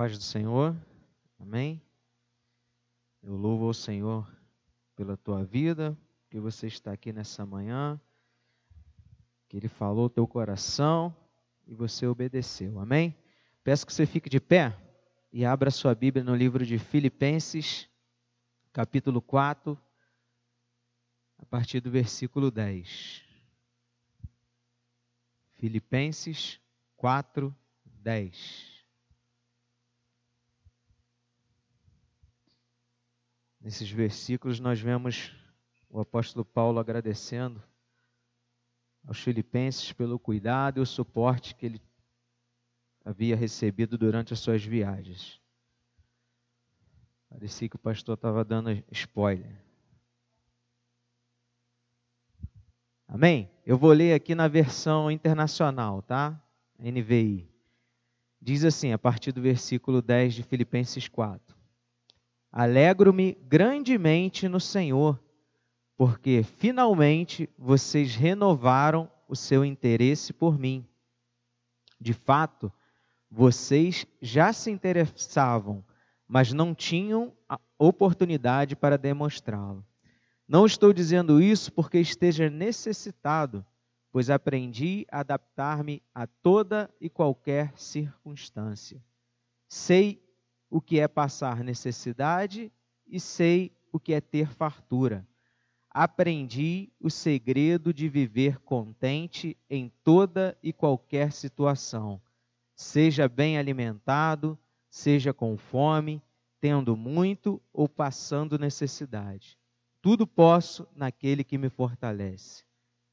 paz 0.00 0.16
do 0.16 0.24
Senhor. 0.24 0.74
Amém. 1.38 1.78
Eu 3.22 3.36
louvo 3.36 3.66
ao 3.66 3.74
Senhor 3.74 4.26
pela 4.96 5.14
tua 5.14 5.44
vida, 5.44 5.94
que 6.30 6.40
você 6.40 6.68
está 6.68 6.90
aqui 6.90 7.12
nessa 7.12 7.44
manhã, 7.44 8.00
que 9.46 9.58
Ele 9.58 9.68
falou 9.68 10.08
teu 10.08 10.26
coração 10.26 11.14
e 11.66 11.74
você 11.74 12.06
obedeceu. 12.06 12.80
Amém. 12.80 13.14
Peço 13.62 13.86
que 13.86 13.92
você 13.92 14.06
fique 14.06 14.30
de 14.30 14.40
pé 14.40 14.74
e 15.30 15.44
abra 15.44 15.70
sua 15.70 15.94
Bíblia 15.94 16.24
no 16.24 16.34
livro 16.34 16.64
de 16.64 16.78
Filipenses, 16.78 17.86
capítulo 18.72 19.20
4, 19.20 19.78
a 21.36 21.44
partir 21.44 21.78
do 21.80 21.90
versículo 21.90 22.50
10. 22.50 23.22
Filipenses 25.56 26.58
4, 26.96 27.54
10. 27.84 28.69
Nesses 33.60 33.90
versículos 33.90 34.58
nós 34.58 34.80
vemos 34.80 35.32
o 35.88 36.00
apóstolo 36.00 36.44
Paulo 36.44 36.78
agradecendo 36.78 37.62
aos 39.06 39.20
filipenses 39.20 39.92
pelo 39.92 40.18
cuidado 40.18 40.78
e 40.78 40.80
o 40.80 40.86
suporte 40.86 41.54
que 41.54 41.66
ele 41.66 41.82
havia 43.04 43.36
recebido 43.36 43.98
durante 43.98 44.32
as 44.32 44.38
suas 44.38 44.64
viagens. 44.64 45.40
Parecia 47.28 47.68
que 47.68 47.76
o 47.76 47.78
pastor 47.78 48.14
estava 48.14 48.44
dando 48.44 48.82
spoiler. 48.90 49.56
Amém? 53.06 53.50
Eu 53.66 53.76
vou 53.76 53.92
ler 53.92 54.14
aqui 54.14 54.34
na 54.34 54.48
versão 54.48 55.10
internacional, 55.10 56.00
tá? 56.02 56.40
NVI. 56.78 57.48
Diz 58.40 58.64
assim, 58.64 58.92
a 58.92 58.98
partir 58.98 59.32
do 59.32 59.42
versículo 59.42 60.00
10 60.00 60.34
de 60.34 60.42
Filipenses 60.42 61.08
4. 61.08 61.59
Alegro-me 62.52 63.38
grandemente 63.46 64.48
no 64.48 64.58
Senhor, 64.58 65.22
porque 65.96 66.42
finalmente 66.42 67.48
vocês 67.56 68.14
renovaram 68.14 69.10
o 69.28 69.36
seu 69.36 69.64
interesse 69.64 70.32
por 70.32 70.58
mim. 70.58 70.84
De 72.00 72.12
fato, 72.12 72.72
vocês 73.30 74.06
já 74.20 74.52
se 74.52 74.70
interessavam, 74.70 75.84
mas 76.26 76.52
não 76.52 76.74
tinham 76.74 77.32
oportunidade 77.78 78.74
para 78.74 78.98
demonstrá-lo. 78.98 79.84
Não 80.48 80.66
estou 80.66 80.92
dizendo 80.92 81.40
isso 81.40 81.72
porque 81.72 81.98
esteja 81.98 82.50
necessitado, 82.50 83.64
pois 84.10 84.28
aprendi 84.28 85.06
a 85.10 85.20
adaptar-me 85.20 86.02
a 86.12 86.26
toda 86.26 86.90
e 87.00 87.08
qualquer 87.08 87.72
circunstância. 87.76 89.00
Sei 89.68 90.20
o 90.70 90.80
que 90.80 91.00
é 91.00 91.08
passar 91.08 91.64
necessidade 91.64 92.72
e 93.06 93.18
sei 93.18 93.72
o 93.92 93.98
que 93.98 94.14
é 94.14 94.20
ter 94.20 94.48
fartura. 94.54 95.26
Aprendi 95.90 96.92
o 97.00 97.10
segredo 97.10 97.92
de 97.92 98.08
viver 98.08 98.60
contente 98.60 99.56
em 99.68 99.92
toda 100.04 100.56
e 100.62 100.72
qualquer 100.72 101.32
situação, 101.32 102.22
seja 102.76 103.28
bem 103.28 103.58
alimentado, 103.58 104.56
seja 104.88 105.34
com 105.34 105.56
fome, 105.56 106.22
tendo 106.60 106.96
muito 106.96 107.60
ou 107.72 107.88
passando 107.88 108.58
necessidade. 108.58 109.58
Tudo 110.00 110.26
posso 110.26 110.86
naquele 110.94 111.42
que 111.42 111.58
me 111.58 111.68
fortalece. 111.68 112.64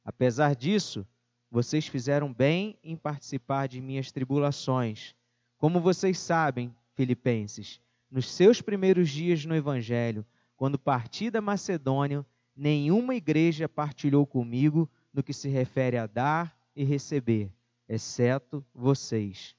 Apesar 0.05 0.55
disso, 0.55 1.05
vocês 1.49 1.87
fizeram 1.87 2.31
bem 2.31 2.77
em 2.83 2.95
participar 2.95 3.67
de 3.67 3.81
minhas 3.81 4.11
tribulações. 4.11 5.15
Como 5.57 5.81
vocês 5.81 6.19
sabem, 6.19 6.73
Filipenses, 6.97 7.79
nos 8.09 8.27
seus 8.27 8.59
primeiros 8.59 9.11
dias 9.11 9.45
no 9.45 9.55
Evangelho, 9.55 10.25
quando 10.55 10.79
parti 10.79 11.29
da 11.29 11.39
Macedônia, 11.39 12.25
nenhuma 12.55 13.13
igreja 13.13 13.69
partilhou 13.69 14.25
comigo 14.25 14.89
no 15.13 15.21
que 15.21 15.31
se 15.31 15.47
refere 15.47 15.95
a 15.95 16.07
dar 16.07 16.57
e 16.75 16.83
receber, 16.83 17.53
exceto 17.87 18.65
vocês. 18.73 19.55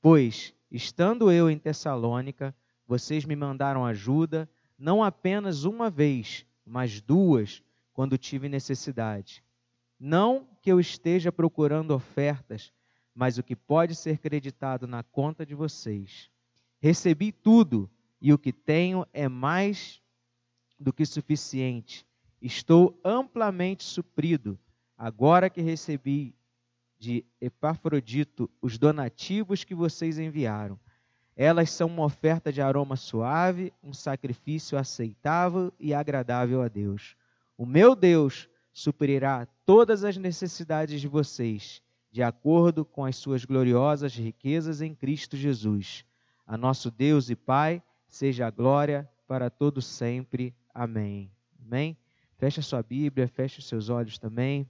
Pois, 0.00 0.54
estando 0.70 1.30
eu 1.30 1.50
em 1.50 1.58
Tessalônica, 1.58 2.56
vocês 2.86 3.26
me 3.26 3.36
mandaram 3.36 3.84
ajuda, 3.84 4.48
não 4.78 5.04
apenas 5.04 5.64
uma 5.64 5.90
vez, 5.90 6.46
mas 6.64 7.02
duas, 7.02 7.62
quando 7.92 8.16
tive 8.16 8.48
necessidade. 8.48 9.44
Não 10.00 10.48
que 10.62 10.72
eu 10.72 10.80
esteja 10.80 11.30
procurando 11.30 11.90
ofertas, 11.90 12.72
mas 13.14 13.36
o 13.36 13.42
que 13.42 13.54
pode 13.54 13.94
ser 13.94 14.16
creditado 14.16 14.86
na 14.86 15.02
conta 15.02 15.44
de 15.44 15.54
vocês. 15.54 16.30
Recebi 16.80 17.32
tudo 17.32 17.90
e 18.20 18.32
o 18.32 18.38
que 18.38 18.52
tenho 18.52 19.06
é 19.12 19.28
mais 19.28 20.00
do 20.78 20.92
que 20.92 21.04
suficiente. 21.04 22.06
Estou 22.40 22.98
amplamente 23.04 23.82
suprido, 23.82 24.58
agora 24.96 25.50
que 25.50 25.60
recebi 25.60 26.34
de 26.98 27.24
Epafrodito 27.40 28.50
os 28.60 28.78
donativos 28.78 29.64
que 29.64 29.74
vocês 29.74 30.18
enviaram. 30.18 30.78
Elas 31.36 31.70
são 31.70 31.86
uma 31.86 32.04
oferta 32.04 32.52
de 32.52 32.60
aroma 32.60 32.96
suave, 32.96 33.72
um 33.82 33.92
sacrifício 33.92 34.76
aceitável 34.76 35.72
e 35.78 35.94
agradável 35.94 36.62
a 36.62 36.68
Deus. 36.68 37.16
O 37.56 37.64
meu 37.64 37.94
Deus 37.94 38.48
suprirá 38.72 39.46
todas 39.64 40.04
as 40.04 40.16
necessidades 40.16 41.00
de 41.00 41.08
vocês, 41.08 41.82
de 42.10 42.22
acordo 42.22 42.84
com 42.84 43.04
as 43.04 43.16
suas 43.16 43.44
gloriosas 43.44 44.14
riquezas 44.14 44.80
em 44.80 44.94
Cristo 44.94 45.36
Jesus. 45.36 46.04
A 46.48 46.56
nosso 46.56 46.90
Deus 46.90 47.28
e 47.28 47.36
Pai, 47.36 47.82
seja 48.06 48.46
a 48.46 48.50
glória 48.50 49.06
para 49.26 49.50
todo 49.50 49.82
sempre. 49.82 50.56
Amém. 50.72 51.30
Amém. 51.62 51.94
Feche 52.38 52.60
a 52.60 52.62
sua 52.62 52.82
Bíblia, 52.82 53.28
feche 53.28 53.58
os 53.58 53.68
seus 53.68 53.90
olhos 53.90 54.16
também. 54.16 54.66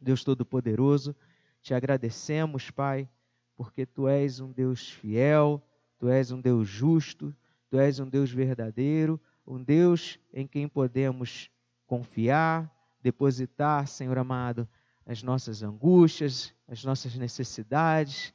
Deus 0.00 0.24
Todo-Poderoso, 0.24 1.14
te 1.60 1.74
agradecemos, 1.74 2.70
Pai, 2.70 3.06
porque 3.54 3.84
tu 3.84 4.08
és 4.08 4.40
um 4.40 4.50
Deus 4.50 4.88
fiel, 4.88 5.62
tu 5.98 6.08
és 6.08 6.30
um 6.30 6.40
Deus 6.40 6.66
justo, 6.66 7.36
tu 7.68 7.78
és 7.78 8.00
um 8.00 8.08
Deus 8.08 8.30
verdadeiro, 8.30 9.20
um 9.46 9.62
Deus 9.62 10.18
em 10.32 10.46
quem 10.46 10.66
podemos 10.66 11.50
confiar, 11.86 12.74
depositar, 13.02 13.86
Senhor 13.88 14.16
amado, 14.16 14.66
as 15.04 15.22
nossas 15.22 15.62
angústias, 15.62 16.54
as 16.66 16.82
nossas 16.82 17.14
necessidades, 17.14 18.32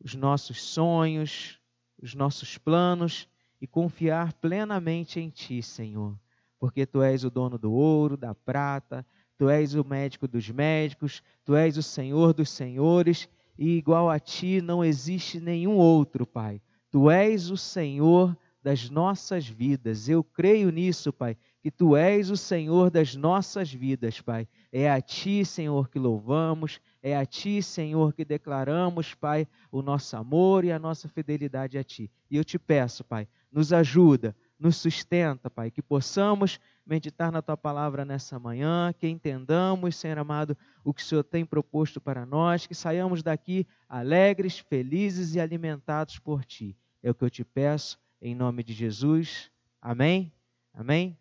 os 0.00 0.16
nossos 0.16 0.60
sonhos, 0.60 1.60
os 2.04 2.14
nossos 2.14 2.58
planos 2.58 3.26
e 3.58 3.66
confiar 3.66 4.34
plenamente 4.34 5.18
em 5.18 5.30
Ti, 5.30 5.62
Senhor, 5.62 6.14
porque 6.58 6.84
Tu 6.84 7.02
és 7.02 7.24
o 7.24 7.30
dono 7.30 7.56
do 7.56 7.72
ouro, 7.72 8.14
da 8.14 8.34
prata, 8.34 9.06
Tu 9.38 9.48
és 9.48 9.74
o 9.74 9.82
médico 9.82 10.28
dos 10.28 10.50
médicos, 10.50 11.22
Tu 11.46 11.56
és 11.56 11.78
o 11.78 11.82
Senhor 11.82 12.34
dos 12.34 12.50
senhores, 12.50 13.26
e 13.58 13.78
igual 13.78 14.10
a 14.10 14.18
Ti 14.18 14.60
não 14.60 14.84
existe 14.84 15.40
nenhum 15.40 15.76
outro, 15.76 16.26
Pai. 16.26 16.60
Tu 16.90 17.10
és 17.10 17.50
o 17.50 17.56
Senhor 17.56 18.36
das 18.62 18.90
nossas 18.90 19.48
vidas. 19.48 20.06
Eu 20.06 20.22
creio 20.22 20.70
nisso, 20.70 21.10
Pai, 21.10 21.38
que 21.62 21.70
Tu 21.70 21.96
és 21.96 22.28
o 22.28 22.36
Senhor 22.36 22.90
das 22.90 23.14
nossas 23.16 23.72
vidas, 23.72 24.20
Pai. 24.20 24.46
É 24.70 24.90
a 24.90 25.00
Ti, 25.00 25.42
Senhor, 25.42 25.88
que 25.88 25.98
louvamos, 25.98 26.80
é 27.04 27.14
a 27.14 27.26
Ti, 27.26 27.62
Senhor, 27.62 28.14
que 28.14 28.24
declaramos, 28.24 29.12
Pai, 29.12 29.46
o 29.70 29.82
nosso 29.82 30.16
amor 30.16 30.64
e 30.64 30.72
a 30.72 30.78
nossa 30.78 31.06
fidelidade 31.06 31.76
a 31.76 31.84
Ti. 31.84 32.10
E 32.30 32.36
eu 32.38 32.42
te 32.42 32.58
peço, 32.58 33.04
Pai, 33.04 33.28
nos 33.52 33.74
ajuda, 33.74 34.34
nos 34.58 34.78
sustenta, 34.78 35.50
Pai, 35.50 35.70
que 35.70 35.82
possamos 35.82 36.58
meditar 36.86 37.30
na 37.30 37.42
Tua 37.42 37.58
palavra 37.58 38.06
nessa 38.06 38.38
manhã, 38.38 38.90
que 38.90 39.06
entendamos, 39.06 39.96
Senhor 39.96 40.18
amado, 40.18 40.56
o 40.82 40.94
que 40.94 41.02
o 41.02 41.04
Senhor 41.04 41.22
tem 41.22 41.44
proposto 41.44 42.00
para 42.00 42.24
nós, 42.24 42.66
que 42.66 42.74
saiamos 42.74 43.22
daqui 43.22 43.66
alegres, 43.86 44.58
felizes 44.58 45.34
e 45.34 45.40
alimentados 45.40 46.18
por 46.18 46.42
Ti. 46.42 46.74
É 47.02 47.10
o 47.10 47.14
que 47.14 47.22
eu 47.22 47.28
te 47.28 47.44
peço, 47.44 47.98
em 48.18 48.34
nome 48.34 48.64
de 48.64 48.72
Jesus. 48.72 49.50
Amém? 49.78 50.32
Amém? 50.72 51.18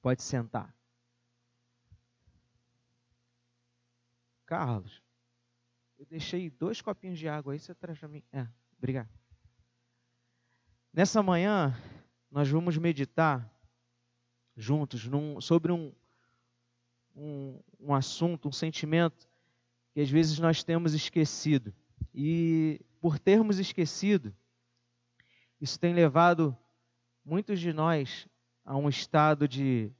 Pode 0.00 0.22
sentar. 0.22 0.72
Carlos, 4.52 5.01
deixei 6.12 6.50
dois 6.50 6.82
copinhos 6.82 7.18
de 7.18 7.26
água 7.26 7.54
aí, 7.54 7.58
você 7.58 7.74
traz 7.74 7.98
para 7.98 8.06
mim. 8.06 8.22
É, 8.30 8.46
obrigado. 8.76 9.08
Nessa 10.92 11.22
manhã, 11.22 11.74
nós 12.30 12.50
vamos 12.50 12.76
meditar 12.76 13.50
juntos 14.54 15.06
num, 15.06 15.40
sobre 15.40 15.72
um, 15.72 15.90
um, 17.16 17.58
um 17.80 17.94
assunto, 17.94 18.46
um 18.46 18.52
sentimento 18.52 19.26
que 19.94 20.02
às 20.02 20.10
vezes 20.10 20.38
nós 20.38 20.62
temos 20.62 20.92
esquecido. 20.92 21.72
E 22.14 22.78
por 23.00 23.18
termos 23.18 23.58
esquecido, 23.58 24.36
isso 25.58 25.80
tem 25.80 25.94
levado 25.94 26.54
muitos 27.24 27.58
de 27.58 27.72
nós 27.72 28.28
a 28.66 28.76
um 28.76 28.86
estado 28.86 29.48
de 29.48 29.90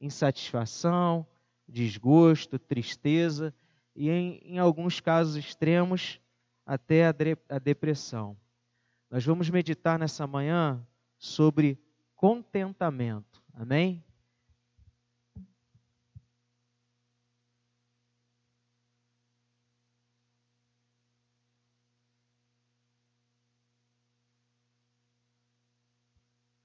insatisfação, 0.00 1.26
desgosto, 1.68 2.58
tristeza 2.58 3.54
e, 3.98 4.08
em, 4.08 4.38
em 4.44 4.58
alguns 4.58 5.00
casos 5.00 5.34
extremos, 5.34 6.20
até 6.64 7.08
a, 7.08 7.12
de, 7.12 7.36
a 7.48 7.58
depressão. 7.58 8.38
Nós 9.10 9.24
vamos 9.24 9.50
meditar 9.50 9.98
nessa 9.98 10.24
manhã 10.24 10.86
sobre 11.18 11.76
contentamento. 12.14 13.42
Amém? 13.52 14.04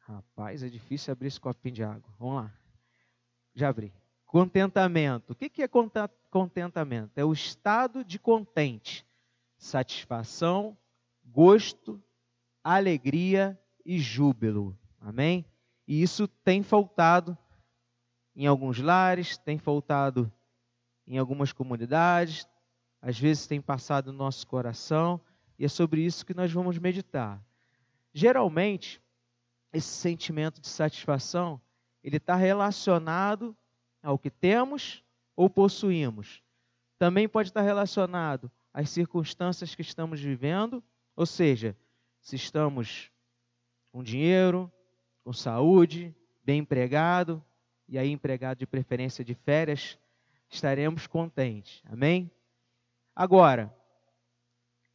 Rapaz, 0.01 0.62
é 0.62 0.69
difícil 0.69 1.12
abrir 1.12 1.29
esse 1.29 1.39
copinho 1.39 1.74
de 1.74 1.83
água. 1.83 2.13
Vamos 2.19 2.36
lá. 2.36 2.53
Já 3.56 3.69
abri. 3.69 3.91
Contentamento. 4.33 5.33
O 5.33 5.35
que 5.35 5.62
é 5.62 5.69
contentamento? 6.31 7.12
É 7.15 7.24
o 7.24 7.31
estado 7.31 8.03
de 8.03 8.18
contente, 8.18 9.06
satisfação, 9.56 10.75
gosto, 11.24 12.01
alegria 12.63 13.56
e 13.85 14.00
júbilo. 14.00 14.75
Amém? 15.00 15.45
E 15.88 16.01
isso 16.01 16.27
tem 16.27 16.63
faltado 16.63 17.38
em 18.35 18.47
alguns 18.47 18.80
lares, 18.80 19.38
tem 19.38 19.59
faltado 19.59 20.33
em 21.06 21.19
algumas 21.19 21.53
comunidades, 21.53 22.47
às 23.00 23.19
vezes 23.19 23.45
tem 23.45 23.62
passado 23.62 24.12
no 24.12 24.18
nosso 24.18 24.47
coração, 24.47 25.21
e 25.59 25.65
é 25.65 25.69
sobre 25.69 26.01
isso 26.01 26.25
que 26.25 26.33
nós 26.33 26.51
vamos 26.51 26.79
meditar. 26.79 27.39
Geralmente, 28.12 29.00
esse 29.71 29.89
sentimento 29.89 30.59
de 30.59 30.69
satisfação, 30.69 31.62
ele 32.03 32.18
está 32.18 32.33
relacionado 32.36 33.56
ao 34.03 34.19
que 34.19 34.29
temos 34.29 35.03
ou 35.35 35.50
possuímos. 35.50 36.44
Também 37.00 37.27
pode 37.27 37.50
estar 37.50 37.61
relacionado 37.61 38.51
às 38.73 38.89
circunstâncias 38.89 39.73
que 39.73 39.81
estamos 39.81 40.19
vivendo, 40.19 40.83
ou 41.15 41.25
seja, 41.25 41.75
se 42.21 42.35
estamos 42.35 43.09
com 43.91 44.03
dinheiro, 44.03 44.71
com 45.23 45.31
saúde, 45.31 46.13
bem 46.44 46.59
empregado, 46.59 47.44
e 47.88 47.97
aí 47.97 48.09
empregado 48.09 48.59
de 48.59 48.67
preferência 48.67 49.23
de 49.23 49.33
férias, 49.33 49.97
estaremos 50.50 51.07
contentes. 51.07 51.81
Amém? 51.85 52.31
Agora, 53.15 53.73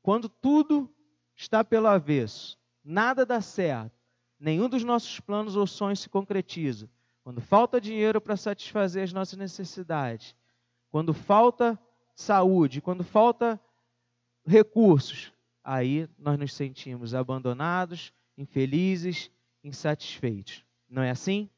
quando 0.03 0.29
tudo 0.29 0.93
está 1.37 1.63
pelo 1.63 1.87
avesso, 1.87 2.59
nada 2.83 3.25
dá 3.25 3.41
certo, 3.41 3.93
nenhum 4.39 4.69
dos 4.69 4.83
nossos 4.83 5.21
planos 5.21 5.57
ou 5.57 5.67
sonhos 5.67 6.01
se 6.01 6.09
concretiza, 6.09 6.89
quando 7.29 7.43
falta 7.43 7.79
dinheiro 7.79 8.23
para 8.23 8.39
satisfazer 8.39 9.05
as 9.05 9.13
nossas 9.13 9.39
necessidades, 9.39 10.35
quando 10.91 11.13
falta 11.13 11.79
saúde, 12.15 12.81
quando 12.81 13.05
falta 13.05 13.61
recursos, 14.47 15.31
aí 15.63 16.09
nós 16.19 16.39
nos 16.39 16.55
sentimos 16.55 17.13
abandonados, 17.13 18.15
infelizes, 18.35 19.31
insatisfeitos. 19.63 20.65
Não 20.89 21.03
é 21.03 21.11
assim? 21.11 21.51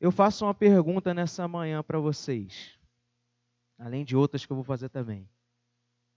Eu 0.00 0.10
faço 0.10 0.46
uma 0.46 0.54
pergunta 0.54 1.12
nessa 1.12 1.46
manhã 1.46 1.82
para 1.82 1.98
vocês, 1.98 2.70
além 3.78 4.02
de 4.02 4.16
outras 4.16 4.46
que 4.46 4.52
eu 4.52 4.56
vou 4.56 4.64
fazer 4.64 4.88
também. 4.88 5.28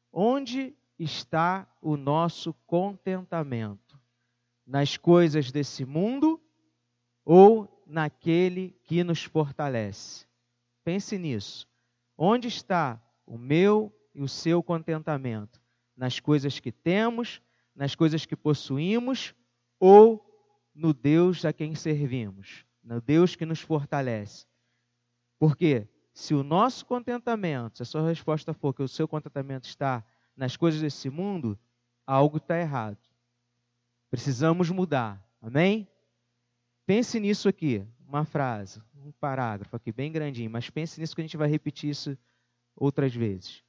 Onde 0.10 0.74
está 0.98 1.68
o 1.81 1.98
nosso 1.98 2.54
contentamento? 2.66 4.00
nas 4.66 4.95
coisas 4.95 5.51
desse 5.51 5.84
mundo 5.84 6.39
ou 7.25 7.81
naquele 7.92 8.72
que 8.86 9.04
nos 9.04 9.24
fortalece. 9.24 10.26
Pense 10.84 11.18
nisso. 11.18 11.68
Onde 12.18 12.48
está 12.48 13.02
o 13.26 13.38
meu 13.38 13.94
e 14.16 14.22
o 14.22 14.28
seu 14.28 14.64
contentamento? 14.64 15.62
Nas 15.96 16.20
coisas 16.20 16.60
que 16.60 16.72
temos, 16.72 17.42
nas 17.76 17.94
coisas 17.94 18.26
que 18.26 18.36
possuímos 18.36 19.36
ou 19.78 20.26
no 20.74 20.94
Deus 20.94 21.44
a 21.44 21.52
quem 21.52 21.76
servimos, 21.76 22.66
no 22.82 23.02
Deus 23.02 23.36
que 23.36 23.46
nos 23.46 23.60
fortalece? 23.60 24.46
Porque 25.38 25.88
se 26.14 26.34
o 26.34 26.44
nosso 26.44 26.86
contentamento, 26.86 27.78
se 27.78 27.84
a 27.84 27.86
sua 27.86 28.08
resposta 28.08 28.54
for 28.54 28.74
que 28.74 28.84
o 28.84 28.88
seu 28.88 29.08
contentamento 29.08 29.66
está 29.66 30.04
nas 30.36 30.56
coisas 30.56 30.80
desse 30.80 31.10
mundo, 31.10 31.60
algo 32.08 32.38
está 32.38 32.58
errado. 32.58 32.98
Precisamos 34.10 34.70
mudar. 34.70 35.22
Amém? 35.42 35.88
Pense 36.92 37.22
nisso 37.22 37.48
aqui, 37.48 37.88
uma 38.06 38.26
frase, 38.26 38.82
um 38.98 39.14
parágrafo 39.14 39.78
aqui 39.78 39.94
bem 39.94 40.12
grandinho, 40.12 40.52
mas 40.52 40.70
pense 40.70 41.00
nisso 41.00 41.16
que 41.16 41.22
a 41.22 41.24
gente 41.24 41.38
vai 41.38 41.48
repetir 41.48 41.90
isso 41.90 42.18
outras 42.76 43.16
vezes. 43.16 43.64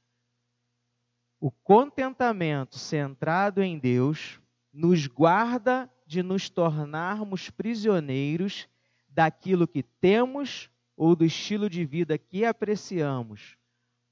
O 1.39 1.49
contentamento 1.49 2.77
centrado 2.77 3.63
em 3.63 3.79
Deus 3.79 4.41
nos 4.73 5.07
guarda 5.07 5.89
de 6.05 6.21
nos 6.21 6.49
tornarmos 6.49 7.49
prisioneiros 7.49 8.67
daquilo 9.07 9.69
que 9.69 9.83
temos 9.83 10.69
ou 10.97 11.15
do 11.15 11.23
estilo 11.23 11.69
de 11.69 11.85
vida 11.85 12.17
que 12.17 12.43
apreciamos. 12.43 13.55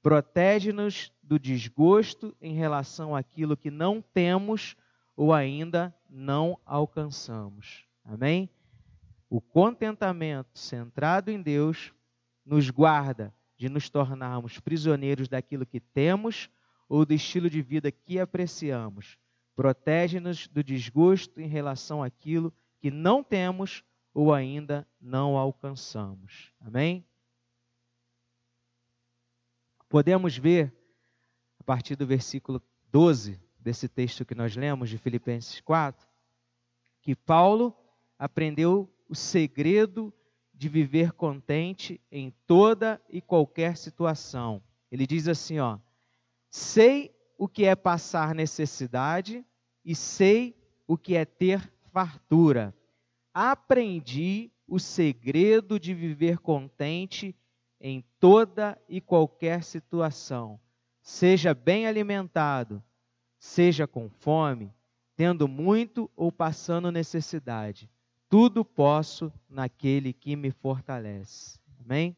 Protege-nos 0.00 1.12
do 1.22 1.38
desgosto 1.38 2.34
em 2.40 2.54
relação 2.54 3.14
àquilo 3.14 3.58
que 3.58 3.70
não 3.70 4.00
temos 4.00 4.74
ou 5.14 5.34
ainda 5.34 5.94
não 6.08 6.58
alcançamos. 6.64 7.84
Amém? 8.06 8.48
O 9.32 9.40
contentamento 9.40 10.58
centrado 10.58 11.30
em 11.30 11.40
Deus 11.40 11.90
nos 12.44 12.68
guarda 12.68 13.34
de 13.56 13.66
nos 13.66 13.88
tornarmos 13.88 14.60
prisioneiros 14.60 15.26
daquilo 15.26 15.64
que 15.64 15.80
temos 15.80 16.50
ou 16.86 17.06
do 17.06 17.14
estilo 17.14 17.48
de 17.48 17.62
vida 17.62 17.90
que 17.90 18.20
apreciamos. 18.20 19.16
Protege-nos 19.56 20.48
do 20.48 20.62
desgosto 20.62 21.40
em 21.40 21.46
relação 21.46 22.02
àquilo 22.02 22.52
que 22.78 22.90
não 22.90 23.24
temos 23.24 23.82
ou 24.12 24.34
ainda 24.34 24.86
não 25.00 25.38
alcançamos. 25.38 26.52
Amém? 26.60 27.02
Podemos 29.88 30.36
ver, 30.36 30.74
a 31.58 31.64
partir 31.64 31.96
do 31.96 32.06
versículo 32.06 32.62
12, 32.90 33.40
desse 33.58 33.88
texto 33.88 34.26
que 34.26 34.34
nós 34.34 34.54
lemos 34.54 34.90
de 34.90 34.98
Filipenses 34.98 35.58
4, 35.62 36.06
que 37.00 37.16
Paulo 37.16 37.74
aprendeu 38.18 38.92
o 39.12 39.14
segredo 39.14 40.10
de 40.54 40.70
viver 40.70 41.12
contente 41.12 42.00
em 42.10 42.32
toda 42.46 42.98
e 43.10 43.20
qualquer 43.20 43.76
situação. 43.76 44.62
Ele 44.90 45.06
diz 45.06 45.28
assim, 45.28 45.58
ó: 45.58 45.78
Sei 46.48 47.14
o 47.36 47.46
que 47.46 47.66
é 47.66 47.76
passar 47.76 48.34
necessidade 48.34 49.44
e 49.84 49.94
sei 49.94 50.56
o 50.86 50.96
que 50.96 51.14
é 51.14 51.26
ter 51.26 51.70
fartura. 51.92 52.74
Aprendi 53.34 54.50
o 54.66 54.78
segredo 54.78 55.78
de 55.78 55.92
viver 55.92 56.38
contente 56.38 57.36
em 57.78 58.02
toda 58.18 58.80
e 58.88 58.98
qualquer 58.98 59.62
situação. 59.62 60.58
Seja 61.02 61.52
bem 61.52 61.86
alimentado, 61.86 62.82
seja 63.38 63.86
com 63.86 64.08
fome, 64.08 64.72
tendo 65.14 65.46
muito 65.46 66.10
ou 66.16 66.32
passando 66.32 66.90
necessidade. 66.90 67.90
Tudo 68.32 68.64
posso 68.64 69.30
naquele 69.46 70.10
que 70.10 70.34
me 70.36 70.50
fortalece. 70.50 71.60
Amém? 71.84 72.16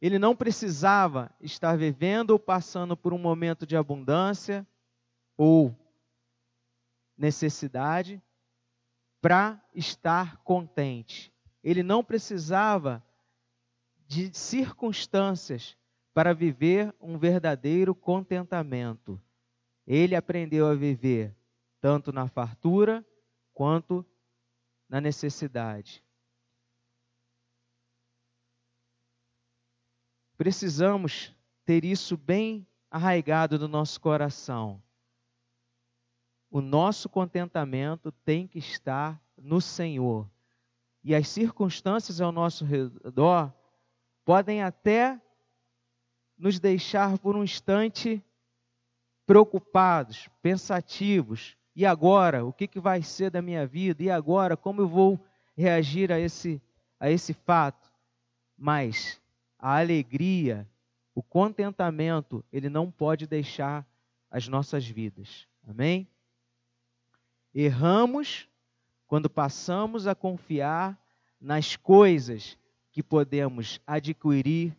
Ele 0.00 0.18
não 0.18 0.34
precisava 0.34 1.30
estar 1.38 1.76
vivendo 1.76 2.30
ou 2.30 2.38
passando 2.38 2.96
por 2.96 3.12
um 3.12 3.18
momento 3.18 3.66
de 3.66 3.76
abundância 3.76 4.66
ou 5.36 5.76
necessidade 7.14 8.22
para 9.20 9.62
estar 9.74 10.38
contente. 10.38 11.30
Ele 11.62 11.82
não 11.82 12.02
precisava 12.02 13.04
de 14.06 14.32
circunstâncias 14.32 15.76
para 16.14 16.32
viver 16.32 16.94
um 16.98 17.18
verdadeiro 17.18 17.94
contentamento. 17.94 19.20
Ele 19.86 20.16
aprendeu 20.16 20.66
a 20.66 20.74
viver 20.74 21.36
tanto 21.82 22.10
na 22.10 22.28
fartura 22.28 23.04
quanto 23.52 24.06
na 24.88 25.00
necessidade. 25.00 26.02
Precisamos 30.36 31.32
ter 31.64 31.84
isso 31.84 32.16
bem 32.16 32.66
arraigado 32.90 33.58
no 33.58 33.68
nosso 33.68 34.00
coração. 34.00 34.82
O 36.50 36.60
nosso 36.60 37.08
contentamento 37.08 38.12
tem 38.12 38.46
que 38.46 38.58
estar 38.58 39.20
no 39.36 39.60
Senhor. 39.60 40.30
E 41.02 41.14
as 41.14 41.28
circunstâncias 41.28 42.20
ao 42.20 42.32
nosso 42.32 42.64
redor 42.64 43.52
podem 44.24 44.62
até 44.62 45.20
nos 46.36 46.58
deixar 46.58 47.18
por 47.18 47.36
um 47.36 47.44
instante 47.44 48.24
preocupados, 49.26 50.28
pensativos. 50.42 51.56
E 51.74 51.84
agora? 51.84 52.44
O 52.44 52.52
que, 52.52 52.68
que 52.68 52.78
vai 52.78 53.02
ser 53.02 53.30
da 53.30 53.42
minha 53.42 53.66
vida? 53.66 54.02
E 54.02 54.10
agora? 54.10 54.56
Como 54.56 54.80
eu 54.80 54.88
vou 54.88 55.18
reagir 55.56 56.12
a 56.12 56.18
esse, 56.18 56.62
a 57.00 57.10
esse 57.10 57.32
fato? 57.32 57.92
Mas 58.56 59.20
a 59.58 59.78
alegria, 59.78 60.68
o 61.14 61.22
contentamento, 61.22 62.44
ele 62.52 62.68
não 62.68 62.90
pode 62.90 63.26
deixar 63.26 63.86
as 64.30 64.46
nossas 64.46 64.86
vidas. 64.86 65.48
Amém? 65.66 66.08
Erramos 67.52 68.48
quando 69.06 69.28
passamos 69.28 70.06
a 70.06 70.14
confiar 70.14 70.98
nas 71.40 71.76
coisas 71.76 72.58
que 72.90 73.02
podemos 73.02 73.80
adquirir. 73.86 74.76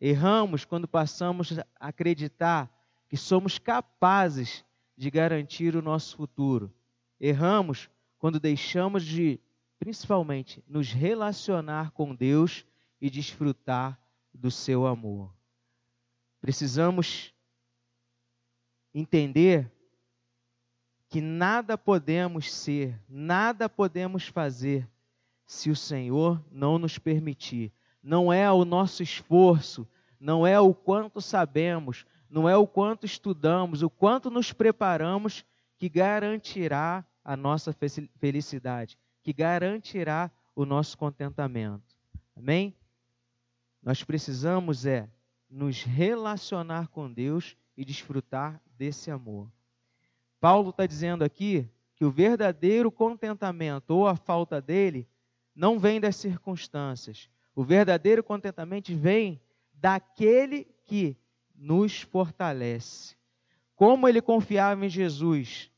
Erramos 0.00 0.64
quando 0.64 0.86
passamos 0.86 1.58
a 1.58 1.64
acreditar 1.78 2.70
que 3.08 3.16
somos 3.16 3.58
capazes 3.58 4.64
de 4.96 5.10
garantir 5.10 5.76
o 5.76 5.82
nosso 5.82 6.16
futuro. 6.16 6.72
Erramos 7.20 7.88
quando 8.18 8.38
deixamos 8.38 9.04
de, 9.04 9.40
principalmente, 9.78 10.62
nos 10.66 10.92
relacionar 10.92 11.90
com 11.92 12.14
Deus 12.14 12.64
e 13.00 13.10
desfrutar 13.10 13.98
do 14.32 14.50
seu 14.50 14.86
amor. 14.86 15.34
Precisamos 16.40 17.34
entender 18.94 19.70
que 21.08 21.20
nada 21.20 21.76
podemos 21.76 22.52
ser, 22.52 22.98
nada 23.08 23.68
podemos 23.68 24.26
fazer 24.26 24.88
se 25.44 25.70
o 25.70 25.76
Senhor 25.76 26.42
não 26.50 26.78
nos 26.78 26.98
permitir. 26.98 27.72
Não 28.02 28.32
é 28.32 28.50
o 28.50 28.64
nosso 28.64 29.02
esforço, 29.02 29.86
não 30.18 30.46
é 30.46 30.58
o 30.58 30.72
quanto 30.72 31.20
sabemos, 31.20 32.06
não 32.32 32.48
é 32.48 32.56
o 32.56 32.66
quanto 32.66 33.04
estudamos, 33.04 33.82
o 33.82 33.90
quanto 33.90 34.30
nos 34.30 34.54
preparamos 34.54 35.44
que 35.76 35.86
garantirá 35.86 37.04
a 37.22 37.36
nossa 37.36 37.76
felicidade, 38.18 38.98
que 39.22 39.34
garantirá 39.34 40.30
o 40.56 40.64
nosso 40.64 40.96
contentamento. 40.96 41.94
Amém? 42.34 42.74
Nós 43.82 44.02
precisamos 44.02 44.86
é 44.86 45.10
nos 45.50 45.82
relacionar 45.82 46.88
com 46.88 47.12
Deus 47.12 47.54
e 47.76 47.84
desfrutar 47.84 48.58
desse 48.78 49.10
amor. 49.10 49.52
Paulo 50.40 50.70
está 50.70 50.86
dizendo 50.86 51.22
aqui 51.22 51.68
que 51.94 52.04
o 52.04 52.10
verdadeiro 52.10 52.90
contentamento 52.90 53.90
ou 53.90 54.08
a 54.08 54.16
falta 54.16 54.58
dele 54.58 55.06
não 55.54 55.78
vem 55.78 56.00
das 56.00 56.16
circunstâncias. 56.16 57.28
O 57.54 57.62
verdadeiro 57.62 58.24
contentamento 58.24 58.96
vem 58.96 59.38
daquele 59.74 60.64
que 60.86 61.18
nos 61.62 62.02
fortalece. 62.02 63.14
Como 63.76 64.08
ele 64.08 64.20
confiava 64.20 64.84
em 64.84 64.88
Jesus, 64.88 65.70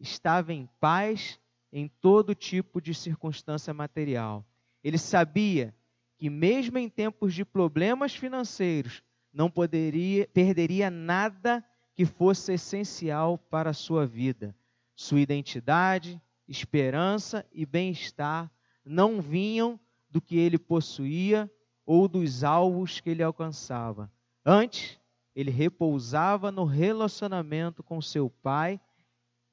estava 0.00 0.52
em 0.52 0.68
paz 0.80 1.38
em 1.72 1.86
todo 1.86 2.34
tipo 2.34 2.80
de 2.80 2.92
circunstância 2.92 3.72
material. 3.72 4.44
Ele 4.82 4.98
sabia 4.98 5.72
que 6.16 6.28
mesmo 6.28 6.76
em 6.76 6.88
tempos 6.88 7.32
de 7.32 7.44
problemas 7.44 8.14
financeiros, 8.16 9.00
não 9.32 9.48
poderia 9.48 10.26
perderia 10.26 10.90
nada 10.90 11.64
que 11.94 12.04
fosse 12.04 12.54
essencial 12.54 13.38
para 13.38 13.70
a 13.70 13.74
sua 13.74 14.04
vida. 14.04 14.54
Sua 14.96 15.20
identidade, 15.20 16.20
esperança 16.48 17.46
e 17.52 17.64
bem-estar 17.64 18.50
não 18.84 19.20
vinham 19.20 19.78
do 20.10 20.20
que 20.20 20.36
ele 20.36 20.58
possuía 20.58 21.48
ou 21.86 22.08
dos 22.08 22.42
alvos 22.42 22.98
que 22.98 23.10
ele 23.10 23.22
alcançava. 23.22 24.10
Antes, 24.44 24.98
ele 25.38 25.52
repousava 25.52 26.50
no 26.50 26.64
relacionamento 26.64 27.80
com 27.80 28.02
seu 28.02 28.28
pai, 28.28 28.80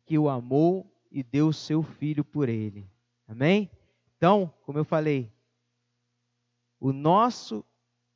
que 0.03 0.17
o 0.17 0.27
amou 0.27 0.91
e 1.11 1.21
deu 1.21 1.53
seu 1.53 1.83
filho 1.83 2.25
por 2.25 2.49
ele. 2.49 2.89
Amém? 3.27 3.69
Então, 4.17 4.51
como 4.63 4.79
eu 4.79 4.83
falei, 4.83 5.31
o 6.79 6.91
nosso 6.91 7.63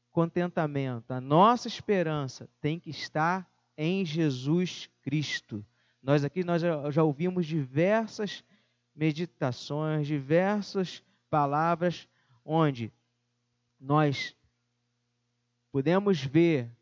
contentamento, 0.10 1.12
a 1.12 1.22
nossa 1.22 1.68
esperança 1.68 2.50
tem 2.60 2.80
que 2.80 2.90
estar 2.90 3.48
em 3.78 4.04
Jesus 4.04 4.90
Cristo. 5.04 5.64
Nós 6.02 6.24
aqui 6.24 6.44
nós 6.44 6.64
já, 6.64 7.04
ouvimos 7.04 7.46
diversas 7.46 8.44
meditações, 8.96 10.08
diversas 10.08 11.04
palavras 11.30 12.08
onde 12.44 12.92
nós 13.80 14.36
podemos 15.72 16.24
ver 16.24 16.79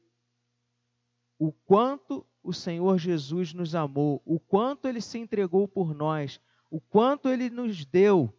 o 1.40 1.52
quanto 1.52 2.26
o 2.44 2.54
Senhor 2.54 2.98
Jesus 2.98 3.54
nos 3.54 3.76
amou, 3.76 4.22
o 4.26 4.40
quanto 4.40 4.88
ele 4.88 5.02
se 5.02 5.18
entregou 5.18 5.68
por 5.68 5.94
nós, 5.94 6.40
o 6.70 6.80
quanto 6.80 7.30
ele 7.30 7.50
nos 7.50 7.86
deu. 7.86 8.34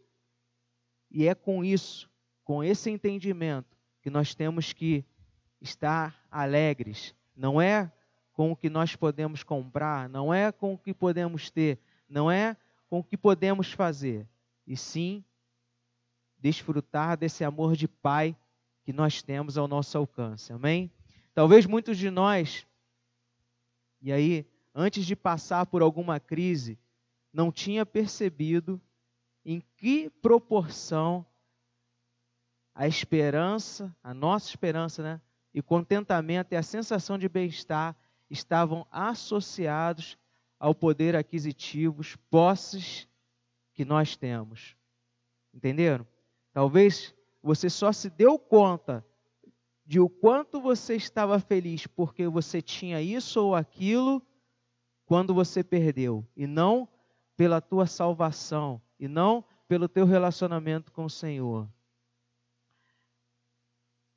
E 1.11 1.27
é 1.27 1.35
com 1.35 1.65
isso, 1.65 2.11
com 2.45 2.63
esse 2.63 2.91
entendimento, 2.91 3.77
que 4.03 4.11
nós 4.11 4.35
temos 4.35 4.73
que 4.73 5.05
estar 5.61 6.27
alegres. 6.31 7.15
Não 7.37 7.61
é 7.61 7.93
com 8.33 8.53
o 8.53 8.57
que 8.57 8.71
nós 8.71 8.95
podemos 8.95 9.43
comprar, 9.43 10.09
não 10.09 10.33
é 10.33 10.53
com 10.53 10.75
o 10.75 10.79
que 10.79 10.95
podemos 10.95 11.51
ter, 11.51 11.79
não 12.09 12.31
é 12.31 12.57
com 12.89 13.01
o 13.01 13.05
que 13.05 13.17
podemos 13.17 13.73
fazer, 13.73 14.27
e 14.67 14.77
sim 14.77 15.25
desfrutar 16.39 17.17
desse 17.17 17.45
amor 17.45 17.75
de 17.75 17.89
Pai 17.89 18.37
que 18.85 18.93
nós 18.93 19.21
temos 19.23 19.59
ao 19.59 19.69
nosso 19.69 19.99
alcance. 19.99 20.53
Amém? 20.53 20.91
Talvez 21.35 21.67
muitos 21.67 21.99
de 21.99 22.11
nós, 22.11 22.67
e 24.01 24.13
aí, 24.13 24.47
antes 24.75 25.05
de 25.05 25.17
passar 25.17 25.67
por 25.67 25.83
alguma 25.83 26.21
crise, 26.21 26.79
não 27.33 27.51
tinha 27.51 27.85
percebido 27.85 28.81
em 29.45 29.61
que 29.77 30.09
proporção 30.09 31.27
a 32.75 32.87
esperança, 32.87 33.95
a 34.03 34.15
nossa 34.15 34.49
esperança, 34.49 35.03
né? 35.03 35.21
E 35.53 35.61
contentamento 35.61 36.53
e 36.53 36.57
a 36.57 36.63
sensação 36.63 37.19
de 37.19 37.29
bem-estar 37.29 37.97
estavam 38.31 38.87
associados 38.91 40.17
ao 40.61 40.75
poder 40.75 41.17
aquisitivo, 41.17 42.03
posses 42.31 43.09
que 43.75 43.85
nós 43.85 44.17
temos. 44.17 44.77
Entenderam? 45.53 46.07
Talvez 46.53 47.15
você 47.43 47.71
só 47.71 47.93
se 47.93 48.11
deu 48.11 48.39
conta 48.39 49.05
de 49.89 49.99
o 49.99 50.07
quanto 50.07 50.61
você 50.61 50.97
estava 50.97 51.41
feliz 51.41 51.87
porque 51.87 52.29
você 52.29 52.61
tinha 52.61 53.01
isso 53.01 53.43
ou 53.43 53.55
aquilo 53.55 54.23
quando 55.07 55.33
você 55.33 55.65
perdeu, 55.65 56.29
e 56.37 56.47
não 56.47 56.87
pela 57.35 57.59
tua 57.59 57.87
salvação, 57.87 58.83
e 59.01 59.09
não 59.09 59.43
pelo 59.67 59.89
teu 59.89 60.05
relacionamento 60.05 60.93
com 60.93 61.07
o 61.07 61.11
Senhor. 61.11 61.67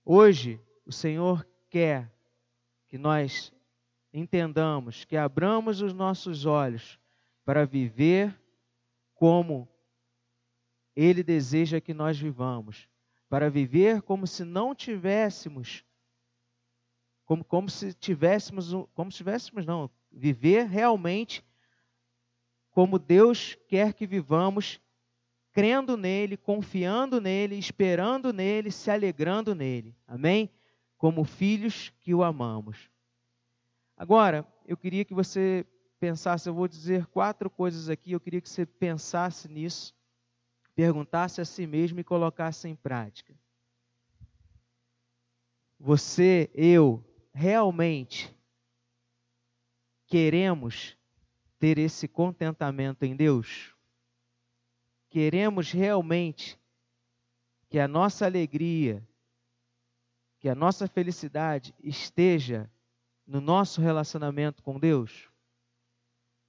Hoje, 0.03 0.59
o 0.85 0.91
Senhor 0.91 1.47
quer 1.69 2.13
que 2.89 2.97
nós 2.97 3.53
entendamos, 4.11 5.05
que 5.05 5.15
abramos 5.15 5.81
os 5.81 5.93
nossos 5.93 6.45
olhos 6.45 6.99
para 7.45 7.65
viver 7.65 8.37
como 9.13 9.69
Ele 10.93 11.23
deseja 11.23 11.79
que 11.79 11.93
nós 11.93 12.19
vivamos, 12.19 12.89
para 13.31 13.49
viver 13.49 14.01
como 14.01 14.27
se 14.27 14.43
não 14.43 14.75
tivéssemos, 14.75 15.85
como, 17.23 17.45
como 17.45 17.69
se 17.69 17.93
tivéssemos, 17.93 18.73
como 18.93 19.09
se 19.09 19.19
tivéssemos, 19.19 19.65
não, 19.65 19.89
viver 20.11 20.67
realmente 20.67 21.41
como 22.71 22.99
Deus 22.99 23.57
quer 23.69 23.93
que 23.93 24.05
vivamos, 24.05 24.81
crendo 25.53 25.95
nele, 25.95 26.35
confiando 26.35 27.21
nele, 27.21 27.57
esperando 27.57 28.33
nele, 28.33 28.69
se 28.69 28.91
alegrando 28.91 29.55
nele. 29.55 29.95
Amém? 30.05 30.49
Como 30.97 31.23
filhos 31.23 31.87
que 32.01 32.13
o 32.13 32.23
amamos. 32.23 32.89
Agora, 33.95 34.45
eu 34.65 34.75
queria 34.75 35.05
que 35.05 35.13
você 35.13 35.65
pensasse, 36.01 36.49
eu 36.49 36.53
vou 36.53 36.67
dizer 36.67 37.05
quatro 37.05 37.49
coisas 37.49 37.87
aqui, 37.87 38.11
eu 38.11 38.19
queria 38.19 38.41
que 38.41 38.49
você 38.49 38.65
pensasse 38.65 39.47
nisso, 39.47 39.95
perguntasse 40.81 41.39
a 41.39 41.45
si 41.45 41.67
mesmo 41.67 41.99
e 41.99 42.03
colocasse 42.03 42.67
em 42.67 42.75
prática. 42.75 43.37
Você, 45.79 46.49
eu, 46.55 47.05
realmente 47.31 48.35
queremos 50.07 50.97
ter 51.59 51.77
esse 51.77 52.07
contentamento 52.07 53.03
em 53.03 53.15
Deus? 53.15 53.75
Queremos 55.07 55.71
realmente 55.71 56.59
que 57.69 57.77
a 57.77 57.87
nossa 57.87 58.25
alegria, 58.25 59.07
que 60.39 60.49
a 60.49 60.55
nossa 60.55 60.87
felicidade 60.87 61.75
esteja 61.83 62.67
no 63.27 63.39
nosso 63.39 63.81
relacionamento 63.81 64.63
com 64.63 64.79
Deus? 64.79 65.29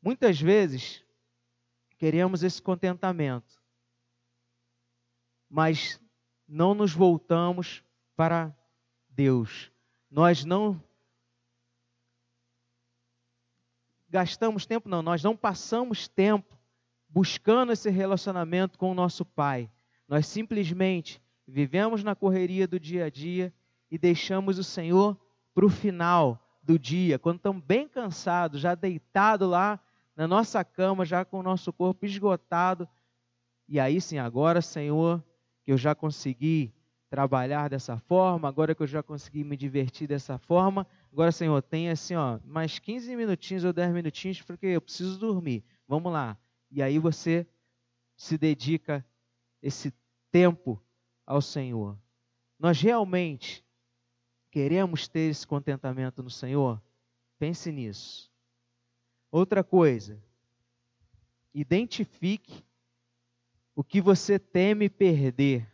Muitas 0.00 0.40
vezes 0.40 1.04
queremos 1.98 2.42
esse 2.42 2.62
contentamento, 2.62 3.61
mas 5.52 6.00
não 6.48 6.72
nos 6.72 6.94
voltamos 6.94 7.84
para 8.16 8.56
Deus. 9.10 9.70
Nós 10.10 10.46
não 10.46 10.82
gastamos 14.08 14.64
tempo, 14.64 14.88
não, 14.88 15.02
nós 15.02 15.22
não 15.22 15.36
passamos 15.36 16.08
tempo 16.08 16.58
buscando 17.06 17.70
esse 17.70 17.90
relacionamento 17.90 18.78
com 18.78 18.90
o 18.90 18.94
nosso 18.94 19.26
Pai. 19.26 19.70
Nós 20.08 20.26
simplesmente 20.26 21.20
vivemos 21.46 22.02
na 22.02 22.14
correria 22.14 22.66
do 22.66 22.80
dia 22.80 23.04
a 23.04 23.10
dia 23.10 23.52
e 23.90 23.98
deixamos 23.98 24.58
o 24.58 24.64
Senhor 24.64 25.20
para 25.54 25.66
o 25.66 25.70
final, 25.70 26.42
do 26.62 26.78
dia, 26.78 27.18
quando 27.18 27.36
estão 27.36 27.60
bem 27.60 27.88
cansados, 27.88 28.60
já 28.60 28.74
deitados 28.74 29.48
lá 29.48 29.80
na 30.14 30.28
nossa 30.28 30.64
cama, 30.64 31.04
já 31.04 31.24
com 31.24 31.40
o 31.40 31.42
nosso 31.42 31.72
corpo 31.72 32.06
esgotado. 32.06 32.88
E 33.68 33.80
aí 33.80 34.00
sim, 34.00 34.18
agora, 34.18 34.62
Senhor, 34.62 35.22
que 35.64 35.72
eu 35.72 35.78
já 35.78 35.94
consegui 35.94 36.72
trabalhar 37.08 37.68
dessa 37.68 37.98
forma, 37.98 38.48
agora 38.48 38.74
que 38.74 38.82
eu 38.82 38.86
já 38.86 39.02
consegui 39.02 39.44
me 39.44 39.56
divertir 39.56 40.08
dessa 40.08 40.38
forma, 40.38 40.86
agora, 41.12 41.30
Senhor, 41.30 41.60
tem 41.60 41.90
assim, 41.90 42.14
ó, 42.14 42.38
mais 42.44 42.78
15 42.78 43.14
minutinhos 43.14 43.64
ou 43.64 43.72
10 43.72 43.92
minutinhos, 43.92 44.40
porque 44.40 44.66
eu 44.66 44.80
preciso 44.80 45.18
dormir. 45.18 45.62
Vamos 45.86 46.10
lá. 46.10 46.38
E 46.70 46.82
aí 46.82 46.98
você 46.98 47.46
se 48.16 48.38
dedica 48.38 49.04
esse 49.62 49.92
tempo 50.30 50.82
ao 51.26 51.42
Senhor. 51.42 51.98
Nós 52.58 52.80
realmente 52.80 53.62
queremos 54.50 55.06
ter 55.06 55.30
esse 55.30 55.46
contentamento 55.46 56.22
no 56.22 56.30
Senhor? 56.30 56.80
Pense 57.38 57.70
nisso. 57.70 58.32
Outra 59.30 59.62
coisa, 59.62 60.22
identifique 61.52 62.64
o 63.74 63.82
que 63.82 64.00
você 64.00 64.38
teme 64.38 64.88
perder 64.88 65.70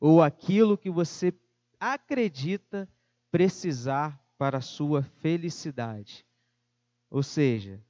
ou 0.00 0.22
aquilo 0.22 0.78
que 0.78 0.90
você 0.90 1.32
acredita 1.80 2.88
precisar 3.30 4.20
para 4.38 4.58
a 4.58 4.62
sua 4.62 5.02
felicidade. 5.02 6.26
Ou 7.10 7.22
seja, 7.22 7.82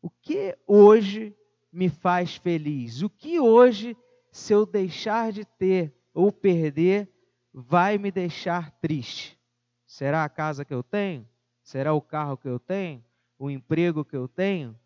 o 0.00 0.10
que 0.10 0.56
hoje 0.66 1.36
me 1.72 1.88
faz 1.88 2.36
feliz? 2.36 3.02
O 3.02 3.10
que 3.10 3.40
hoje, 3.40 3.96
se 4.30 4.52
eu 4.52 4.64
deixar 4.64 5.32
de 5.32 5.44
ter 5.44 5.94
ou 6.12 6.30
perder, 6.30 7.10
vai 7.52 7.98
me 7.98 8.10
deixar 8.10 8.70
triste? 8.72 9.38
Será 9.86 10.24
a 10.24 10.28
casa 10.28 10.64
que 10.64 10.74
eu 10.74 10.82
tenho? 10.82 11.28
Será 11.62 11.92
o 11.92 12.00
carro 12.00 12.36
que 12.36 12.48
eu 12.48 12.58
tenho? 12.58 13.04
O 13.38 13.50
emprego 13.50 14.04
que 14.04 14.16
eu 14.16 14.28
tenho? 14.28 14.78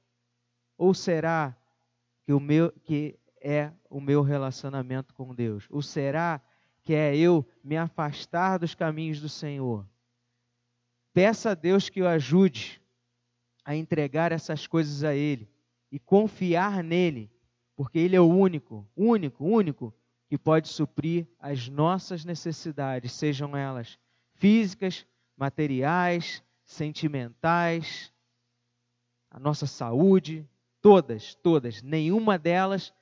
Ou 0.76 0.94
será 0.94 1.56
que 2.24 2.32
o 2.32 2.40
meu 2.40 2.72
que 2.84 3.18
é 3.40 3.72
o 3.88 4.00
meu 4.00 4.22
relacionamento 4.22 5.14
com 5.14 5.34
Deus? 5.34 5.66
Ou 5.70 5.82
será 5.82 6.40
que 6.82 6.94
é 6.94 7.16
eu 7.16 7.46
me 7.62 7.76
afastar 7.76 8.58
dos 8.58 8.74
caminhos 8.74 9.20
do 9.20 9.28
Senhor? 9.28 9.86
Peça 11.12 11.50
a 11.50 11.54
Deus 11.54 11.88
que 11.88 12.02
o 12.02 12.08
ajude 12.08 12.80
a 13.64 13.74
entregar 13.74 14.32
essas 14.32 14.66
coisas 14.66 15.04
a 15.04 15.14
Ele 15.14 15.48
e 15.90 15.98
confiar 15.98 16.82
nele, 16.82 17.30
porque 17.74 17.98
Ele 17.98 18.16
é 18.16 18.20
o 18.20 18.28
único, 18.28 18.88
único, 18.96 19.44
único 19.44 19.94
que 20.28 20.38
pode 20.38 20.68
suprir 20.68 21.26
as 21.38 21.68
nossas 21.68 22.24
necessidades, 22.24 23.12
sejam 23.12 23.56
elas 23.56 23.98
físicas, 24.34 25.04
materiais, 25.36 26.42
sentimentais, 26.64 28.12
a 29.30 29.38
nossa 29.38 29.66
saúde, 29.66 30.48
todas, 30.80 31.34
todas, 31.34 31.82
nenhuma 31.82 32.38
delas 32.38 32.92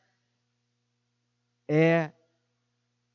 é 1.69 2.13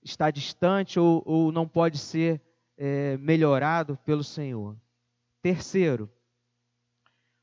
está 0.03 0.29
distante 0.29 1.00
ou, 1.00 1.24
ou 1.25 1.51
não 1.51 1.67
pode 1.67 1.98
ser 1.98 2.41
é, 2.77 3.17
melhorado 3.17 3.98
pelo 4.05 4.24
Senhor. 4.24 4.77
Terceiro, 5.41 6.12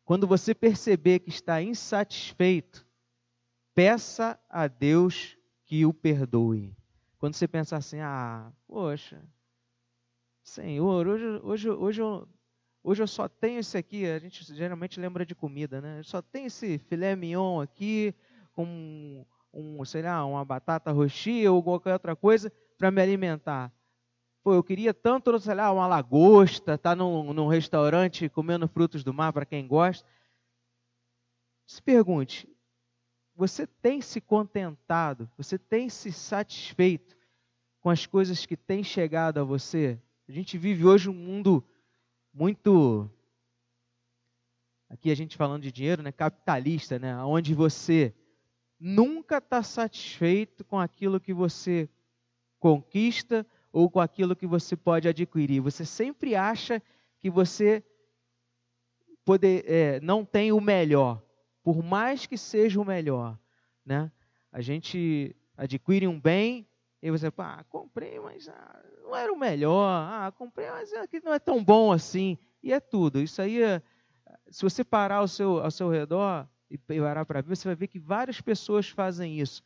quando 0.05 0.27
você 0.27 0.55
perceber 0.55 1.21
que 1.21 1.31
está 1.31 1.63
insatisfeito, 1.63 2.87
peça 3.75 4.39
a 4.49 4.67
Deus 4.67 5.37
que 5.65 5.87
o 5.87 5.95
perdoe. 5.95 6.77
Quando 7.19 7.35
você 7.35 7.47
pensar 7.47 7.77
assim, 7.77 8.01
ah, 8.01 8.53
poxa, 8.67 9.23
Senhor, 10.43 11.07
hoje, 11.07 11.25
hoje, 11.43 11.71
hoje, 11.71 12.03
eu, 12.03 12.29
hoje 12.83 13.03
eu 13.03 13.07
só 13.07 13.29
tenho 13.29 13.61
esse 13.61 13.77
aqui, 13.77 14.07
a 14.07 14.19
gente 14.19 14.43
geralmente 14.55 14.99
lembra 14.99 15.25
de 15.25 15.35
comida, 15.35 15.81
né? 15.81 16.01
Eu 16.01 16.05
só 16.05 16.21
tenho 16.21 16.47
esse 16.47 16.79
filé 16.79 17.15
mignon 17.15 17.61
aqui, 17.61 18.15
com 18.53 19.25
um, 19.53 19.85
sei 19.85 20.03
lá, 20.03 20.25
uma 20.25 20.45
batata 20.45 20.93
roxia 20.93 21.51
ou 21.51 21.63
qualquer 21.63 21.93
outra 21.93 22.15
coisa 22.15 22.53
para 22.79 22.91
me 22.91 23.01
alimentar. 23.01 23.73
Pô, 24.43 24.55
eu 24.55 24.63
queria 24.63 24.95
tanto, 24.95 25.39
sei 25.39 25.55
lá, 25.55 25.71
uma 25.71 25.87
lagosta, 25.87 26.75
estar 26.75 26.91
tá 26.91 26.97
num, 26.97 27.33
num 27.33 27.47
restaurante 27.47 28.29
comendo 28.29 28.67
frutos 28.67 29.05
do 29.05 29.13
mar 29.13 29.33
para 29.33 29.45
quem 29.45 29.67
gosta. 29.67 30.09
Se 31.67 31.83
pergunte, 31.83 32.49
você 33.37 33.67
tem 33.67 34.01
se 34.01 34.21
contentado, 34.21 35.31
você 35.37 35.59
tem 35.59 35.89
se 35.89 36.11
satisfeito 36.11 37.17
com 37.81 37.91
as 37.91 38.07
coisas 38.07 38.47
que 38.47 38.57
têm 38.57 38.83
chegado 38.83 39.39
a 39.39 39.45
você? 39.45 40.01
A 40.29 40.33
gente 40.33 40.57
vive 40.57 40.87
hoje 40.87 41.09
um 41.09 41.15
mundo 41.15 41.65
muito 42.33 43.11
aqui 44.89 45.11
a 45.11 45.15
gente 45.15 45.37
falando 45.37 45.63
de 45.63 45.71
dinheiro, 45.71 46.03
né, 46.03 46.11
capitalista, 46.11 46.99
né, 46.99 47.17
onde 47.23 47.55
você 47.55 48.15
nunca 48.81 49.37
está 49.37 49.63
satisfeito 49.63 50.65
com 50.65 50.79
aquilo 50.79 51.21
que 51.21 51.35
você 51.35 51.89
conquista 52.59 53.47
ou 53.71 53.91
com 53.91 54.01
aquilo 54.01 54.35
que 54.35 54.47
você 54.47 54.75
pode 54.75 55.07
adquirir. 55.07 55.61
Você 55.61 55.85
sempre 55.85 56.35
acha 56.35 56.83
que 57.19 57.29
você 57.29 57.85
poder, 59.25 59.65
é, 59.67 60.01
não 60.01 60.25
tem 60.25 60.51
o 60.51 60.61
melhor, 60.61 61.23
por 61.63 61.83
mais 61.83 62.27
que 62.27 62.39
seja 62.39 62.81
o 62.81 62.85
melhor. 62.85 63.39
Né? 63.85 64.11
A 64.51 64.61
gente 64.61 65.37
adquire 65.57 66.09
um 66.09 66.19
bem 66.19 66.67
e 67.03 67.11
você 67.11 67.31
fala, 67.31 67.61
ah, 67.61 67.65
comprei, 67.65 68.19
mas 68.19 68.49
ah, 68.49 68.83
não 69.03 69.15
era 69.15 69.33
o 69.33 69.39
melhor. 69.39 69.87
Ah, 69.89 70.33
comprei, 70.33 70.71
mas 70.71 70.93
aqui 70.95 71.21
não 71.23 71.33
é 71.33 71.39
tão 71.39 71.63
bom 71.63 71.93
assim. 71.93 72.39
E 72.63 72.73
é 72.73 72.81
tudo. 72.81 73.21
Isso 73.21 73.41
aí, 73.41 73.63
é, 73.63 73.83
se 74.51 74.63
você 74.63 74.83
parar 74.83 75.17
ao 75.17 75.29
seu, 75.29 75.63
ao 75.63 75.71
seu 75.71 75.89
redor, 75.89 76.49
e 76.71 76.79
parar 76.79 77.25
para 77.25 77.41
ver, 77.41 77.57
você 77.57 77.67
vai 77.67 77.75
ver 77.75 77.89
que 77.89 77.99
várias 77.99 78.41
pessoas 78.41 78.89
fazem 78.89 79.41
isso. 79.41 79.63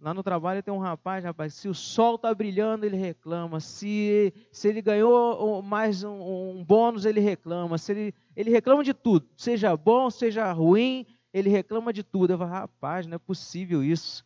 Lá 0.00 0.14
no 0.14 0.22
trabalho 0.22 0.62
tem 0.62 0.72
um 0.72 0.78
rapaz, 0.78 1.24
rapaz, 1.24 1.54
se 1.54 1.68
o 1.68 1.74
sol 1.74 2.14
está 2.14 2.32
brilhando, 2.32 2.86
ele 2.86 2.96
reclama. 2.96 3.58
Se, 3.58 4.32
se 4.52 4.68
ele 4.68 4.80
ganhou 4.80 5.60
mais 5.60 6.04
um, 6.04 6.58
um, 6.58 6.64
bônus, 6.64 7.04
ele 7.04 7.18
reclama. 7.18 7.78
Se 7.78 7.92
ele, 7.92 8.14
ele 8.36 8.50
reclama 8.50 8.84
de 8.84 8.94
tudo, 8.94 9.28
seja 9.36 9.76
bom, 9.76 10.08
seja 10.08 10.52
ruim, 10.52 11.04
ele 11.32 11.48
reclama 11.48 11.92
de 11.92 12.04
tudo. 12.04 12.32
Eu 12.32 12.38
falo, 12.38 12.50
rapaz, 12.50 13.06
não 13.06 13.16
é 13.16 13.18
possível 13.18 13.82
isso. 13.82 14.24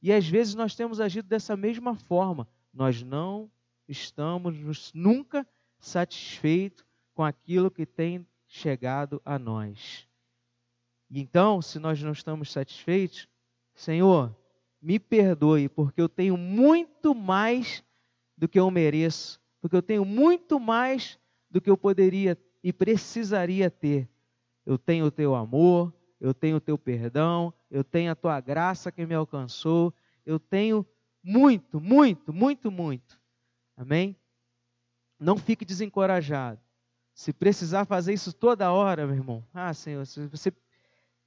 E 0.00 0.10
às 0.10 0.26
vezes 0.26 0.54
nós 0.54 0.74
temos 0.74 1.00
agido 1.00 1.28
dessa 1.28 1.54
mesma 1.54 1.94
forma. 1.94 2.48
Nós 2.72 3.02
não 3.02 3.50
estamos 3.86 4.90
nunca 4.94 5.46
satisfeitos 5.78 6.84
com 7.12 7.22
aquilo 7.22 7.70
que 7.70 7.84
tem 7.84 8.26
chegado 8.46 9.20
a 9.22 9.38
nós. 9.38 10.08
Então, 11.10 11.60
se 11.60 11.78
nós 11.78 12.00
não 12.02 12.12
estamos 12.12 12.52
satisfeitos, 12.52 13.26
Senhor, 13.74 14.34
me 14.80 14.98
perdoe, 14.98 15.68
porque 15.68 16.00
eu 16.00 16.08
tenho 16.08 16.36
muito 16.36 17.14
mais 17.14 17.82
do 18.36 18.48
que 18.48 18.58
eu 18.58 18.70
mereço, 18.70 19.40
porque 19.60 19.74
eu 19.74 19.82
tenho 19.82 20.04
muito 20.04 20.60
mais 20.60 21.18
do 21.50 21.60
que 21.60 21.68
eu 21.68 21.76
poderia 21.76 22.38
e 22.62 22.72
precisaria 22.72 23.70
ter. 23.70 24.08
Eu 24.64 24.78
tenho 24.78 25.06
o 25.06 25.10
teu 25.10 25.34
amor, 25.34 25.92
eu 26.20 26.32
tenho 26.32 26.56
o 26.56 26.60
teu 26.60 26.78
perdão, 26.78 27.52
eu 27.70 27.82
tenho 27.82 28.12
a 28.12 28.14
tua 28.14 28.40
graça 28.40 28.92
que 28.92 29.04
me 29.04 29.14
alcançou, 29.14 29.92
eu 30.24 30.38
tenho 30.38 30.86
muito, 31.22 31.80
muito, 31.80 32.32
muito, 32.32 32.70
muito. 32.70 33.20
Amém? 33.76 34.16
Não 35.18 35.36
fique 35.36 35.64
desencorajado. 35.64 36.60
Se 37.12 37.32
precisar 37.32 37.84
fazer 37.84 38.12
isso 38.12 38.32
toda 38.32 38.72
hora, 38.72 39.06
meu 39.06 39.16
irmão, 39.16 39.44
ah, 39.52 39.74
Senhor, 39.74 40.06
se 40.06 40.26
você 40.26 40.52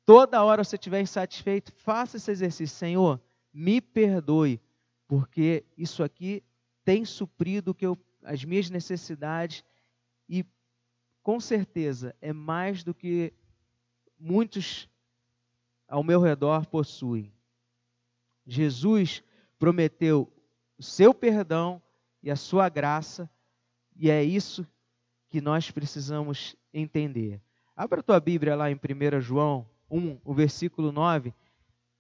toda 0.06 0.44
hora 0.44 0.63
você 0.63 0.76
estiver 0.76 1.02
insatisfeito, 1.02 1.72
faça 1.74 2.18
esse 2.18 2.32
exercício. 2.32 2.76
Senhor, 2.76 3.22
me 3.54 3.80
perdoe, 3.82 4.60
porque 5.08 5.63
isso 5.78 6.04
aqui 6.04 6.44
tem 6.84 7.06
suprido 7.06 7.74
que 7.74 7.86
eu, 7.86 7.98
as 8.24 8.44
minhas 8.44 8.70
necessidades 8.70 9.63
e 10.28 10.46
com 11.22 11.39
certeza 11.39 12.16
é 12.22 12.34
mais 12.34 12.84
do 12.84 12.94
que 12.94 13.34
muitos 14.20 14.89
ao 15.88 16.04
meu 16.04 16.20
redor 16.20 16.66
possuem. 16.66 17.32
Jesus 18.46 19.24
prometeu 19.58 20.32
o 20.78 20.84
seu 20.84 21.13
perdão 21.13 21.82
e 22.22 22.30
a 22.30 22.36
sua 22.36 22.68
graça, 22.68 23.30
e 23.96 24.10
é 24.10 24.24
isso 24.24 24.66
que 25.30 25.39
nós 25.39 25.72
precisamos 25.72 26.56
entender. 26.74 27.42
Abra 27.76 28.00
a 28.00 28.04
tua 28.04 28.20
Bíblia 28.20 28.56
lá 28.56 28.70
em 28.70 28.76
1 28.76 29.22
João 29.22 29.68
1, 29.94 30.20
o 30.24 30.34
versículo 30.34 30.92
9, 30.92 31.34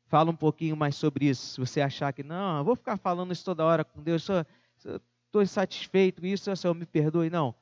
fala 0.07 0.31
um 0.31 0.35
pouquinho 0.35 0.75
mais 0.75 0.95
sobre 0.95 1.25
isso. 1.25 1.53
Se 1.53 1.59
você 1.59 1.81
achar 1.81 2.11
que, 2.13 2.23
não, 2.23 2.57
eu 2.57 2.63
vou 2.63 2.75
ficar 2.75 2.97
falando 2.97 3.31
isso 3.31 3.45
toda 3.45 3.65
hora 3.65 3.83
com 3.83 4.01
Deus, 4.01 4.27
estou 4.77 5.41
insatisfeito 5.41 6.21
com 6.21 6.27
isso, 6.27 6.55
Senhor, 6.55 6.73
me 6.73 6.85
perdoe. 6.85 7.29
Não. 7.29 7.55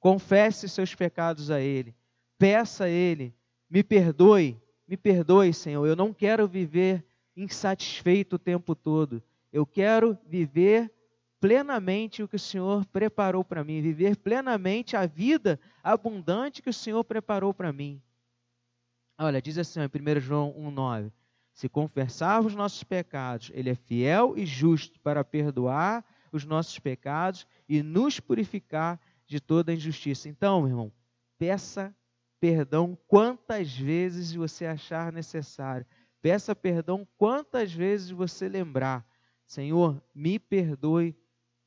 Confesse 0.00 0.68
seus 0.68 0.94
pecados 0.94 1.50
a 1.50 1.60
Ele. 1.60 1.94
Peça 2.38 2.84
a 2.84 2.88
Ele, 2.88 3.34
me 3.68 3.82
perdoe, 3.82 4.60
me 4.86 4.96
perdoe, 4.96 5.52
Senhor. 5.52 5.86
Eu 5.86 5.96
não 5.96 6.12
quero 6.12 6.46
viver 6.46 7.04
insatisfeito 7.36 8.36
o 8.36 8.38
tempo 8.38 8.74
todo. 8.74 9.22
Eu 9.52 9.64
quero 9.64 10.18
viver 10.26 10.92
plenamente 11.40 12.22
o 12.22 12.28
que 12.28 12.36
o 12.36 12.40
Senhor 12.40 12.84
preparou 12.86 13.44
para 13.44 13.62
mim, 13.62 13.80
viver 13.80 14.16
plenamente 14.16 14.96
a 14.96 15.06
vida 15.06 15.60
abundante 15.82 16.62
que 16.62 16.70
o 16.70 16.74
Senhor 16.74 17.04
preparou 17.04 17.52
para 17.52 17.72
mim. 17.72 18.00
Olha, 19.18 19.40
diz 19.40 19.56
assim 19.56 19.80
em 19.80 20.18
1 20.18 20.20
João 20.20 20.52
1,9: 20.52 21.10
Se 21.52 21.68
confessarmos 21.68 22.52
os 22.52 22.56
nossos 22.56 22.82
pecados, 22.84 23.50
Ele 23.54 23.70
é 23.70 23.74
fiel 23.74 24.34
e 24.36 24.44
justo 24.44 25.00
para 25.00 25.24
perdoar 25.24 26.04
os 26.30 26.44
nossos 26.44 26.78
pecados 26.78 27.46
e 27.68 27.82
nos 27.82 28.20
purificar 28.20 29.00
de 29.26 29.40
toda 29.40 29.72
injustiça. 29.72 30.28
Então, 30.28 30.60
meu 30.60 30.70
irmão, 30.70 30.92
peça 31.38 31.94
perdão 32.38 32.96
quantas 33.08 33.76
vezes 33.76 34.34
você 34.34 34.66
achar 34.66 35.10
necessário. 35.12 35.86
Peça 36.20 36.54
perdão 36.54 37.06
quantas 37.16 37.72
vezes 37.72 38.10
você 38.10 38.48
lembrar. 38.48 39.06
Senhor, 39.46 40.02
me 40.14 40.38
perdoe, 40.38 41.16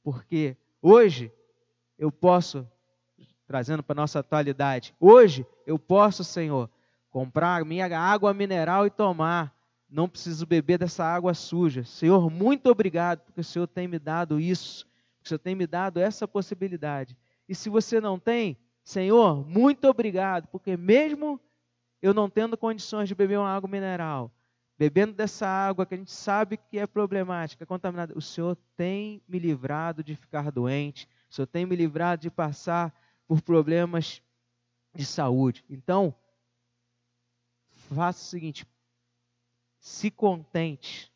porque 0.04 0.56
hoje 0.82 1.32
eu 1.98 2.12
posso, 2.12 2.68
trazendo 3.48 3.82
para 3.82 3.94
a 3.94 4.02
nossa 4.02 4.20
atualidade, 4.20 4.94
hoje 5.00 5.46
eu 5.66 5.80
posso, 5.80 6.24
Senhor, 6.24 6.70
comprar 7.10 7.66
minha 7.66 7.86
água 8.00 8.34
mineral 8.34 8.86
e 8.86 8.90
tomar. 8.90 9.54
Não 9.90 10.08
preciso 10.08 10.46
beber 10.46 10.78
dessa 10.78 11.04
água 11.04 11.34
suja. 11.34 11.84
Senhor, 11.84 12.30
muito 12.30 12.70
obrigado, 12.70 13.22
porque 13.22 13.42
o 13.42 13.44
Senhor 13.44 13.68
tem 13.68 13.88
me 13.88 13.98
dado 13.98 14.40
isso. 14.40 14.88
O 15.24 15.28
Senhor 15.28 15.40
tem 15.40 15.56
me 15.56 15.66
dado 15.66 16.00
essa 16.00 16.28
possibilidade. 16.28 17.18
E 17.48 17.56
se 17.56 17.70
você 17.70 18.00
não 18.00 18.20
tem, 18.20 18.58
Senhor, 18.84 19.46
muito 19.48 19.86
obrigado, 19.88 20.48
porque 20.48 20.78
mesmo 20.78 21.40
eu 22.02 22.14
não 22.14 22.30
tendo 22.30 22.58
condições 22.58 23.10
de 23.10 23.16
beber 23.16 23.40
uma 23.40 23.50
água 23.50 23.70
mineral, 23.70 24.32
bebendo 24.78 25.14
dessa 25.14 25.48
água 25.48 25.86
que 25.86 25.94
a 25.94 25.98
gente 25.98 26.12
sabe 26.12 26.58
que 26.58 26.80
é 26.80 26.88
problemática, 26.88 27.66
contaminada, 27.66 28.18
o 28.18 28.22
Senhor 28.22 28.58
tem 28.78 29.22
me 29.28 29.38
livrado 29.38 30.04
de 30.04 30.16
ficar 30.16 30.52
doente, 30.52 31.08
o 31.30 31.36
Senhor 31.36 31.48
tem 31.48 31.66
me 31.66 31.76
livrado 31.76 32.22
de 32.22 32.32
passar 32.32 32.94
por 33.28 33.42
problemas 33.42 34.22
de 34.96 35.06
saúde. 35.06 35.64
Então, 35.70 36.16
faça 37.96 38.22
o 38.22 38.26
seguinte: 38.26 38.66
se 39.80 40.12
contente, 40.12 41.12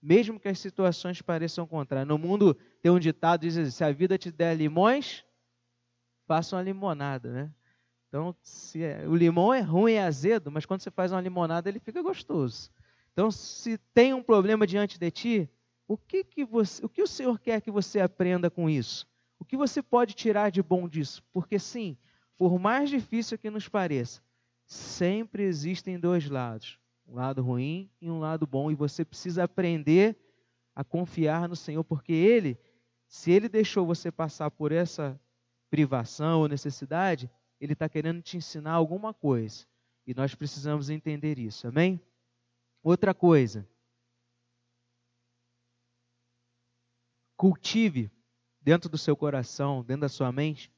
mesmo 0.00 0.38
que 0.38 0.48
as 0.48 0.58
situações 0.58 1.20
pareçam 1.20 1.66
contrárias. 1.66 2.08
No 2.08 2.18
mundo 2.18 2.54
tem 2.82 2.90
um 2.90 2.98
ditado 2.98 3.40
que 3.40 3.46
diz 3.46 3.58
assim: 3.58 3.70
se 3.70 3.84
a 3.84 3.92
vida 3.92 4.16
te 4.16 4.30
der 4.30 4.56
limões, 4.56 5.24
faça 6.26 6.56
uma 6.56 6.62
limonada, 6.62 7.32
né? 7.32 7.54
Então, 8.08 8.34
se 8.42 8.82
é, 8.82 9.06
o 9.06 9.14
limão 9.14 9.52
é 9.52 9.60
ruim, 9.60 9.92
é 9.92 10.02
azedo, 10.02 10.50
mas 10.50 10.64
quando 10.64 10.80
você 10.80 10.90
faz 10.90 11.12
uma 11.12 11.20
limonada, 11.20 11.68
ele 11.68 11.78
fica 11.78 12.00
gostoso. 12.00 12.70
Então, 13.12 13.30
se 13.30 13.76
tem 13.92 14.14
um 14.14 14.22
problema 14.22 14.66
diante 14.66 14.98
de 14.98 15.10
ti, 15.10 15.50
o 15.86 15.96
que, 15.96 16.24
que, 16.24 16.44
você, 16.44 16.84
o, 16.84 16.88
que 16.88 17.02
o 17.02 17.06
Senhor 17.06 17.38
quer 17.38 17.60
que 17.60 17.70
você 17.70 18.00
aprenda 18.00 18.50
com 18.50 18.68
isso? 18.68 19.06
O 19.38 19.44
que 19.44 19.56
você 19.56 19.82
pode 19.82 20.14
tirar 20.14 20.50
de 20.50 20.62
bom 20.62 20.88
disso? 20.88 21.22
Porque, 21.32 21.58
sim, 21.58 21.98
por 22.36 22.58
mais 22.58 22.88
difícil 22.88 23.38
que 23.38 23.50
nos 23.50 23.68
pareça, 23.68 24.22
sempre 24.68 25.42
existem 25.44 25.98
dois 25.98 26.28
lados: 26.28 26.78
um 27.06 27.14
lado 27.14 27.42
ruim 27.42 27.90
e 28.00 28.10
um 28.10 28.20
lado 28.20 28.46
bom, 28.46 28.70
e 28.70 28.74
você 28.74 29.04
precisa 29.04 29.44
aprender 29.44 30.16
a 30.74 30.84
confiar 30.84 31.48
no 31.48 31.56
Senhor, 31.56 31.82
porque 31.82 32.12
Ele, 32.12 32.56
se 33.08 33.32
Ele 33.32 33.48
deixou 33.48 33.86
você 33.86 34.12
passar 34.12 34.50
por 34.50 34.70
essa 34.70 35.18
privação 35.70 36.40
ou 36.40 36.48
necessidade, 36.48 37.30
Ele 37.58 37.72
está 37.72 37.88
querendo 37.88 38.22
te 38.22 38.36
ensinar 38.36 38.72
alguma 38.72 39.12
coisa. 39.12 39.66
E 40.06 40.14
nós 40.14 40.34
precisamos 40.34 40.88
entender 40.90 41.38
isso, 41.38 41.66
amém? 41.66 42.00
Outra 42.82 43.12
coisa. 43.12 43.68
Cultive 47.36 48.10
dentro 48.60 48.88
do 48.88 48.98
seu 48.98 49.16
coração, 49.16 49.82
dentro 49.82 50.02
da 50.02 50.08
sua 50.08 50.30
mente, 50.30 50.72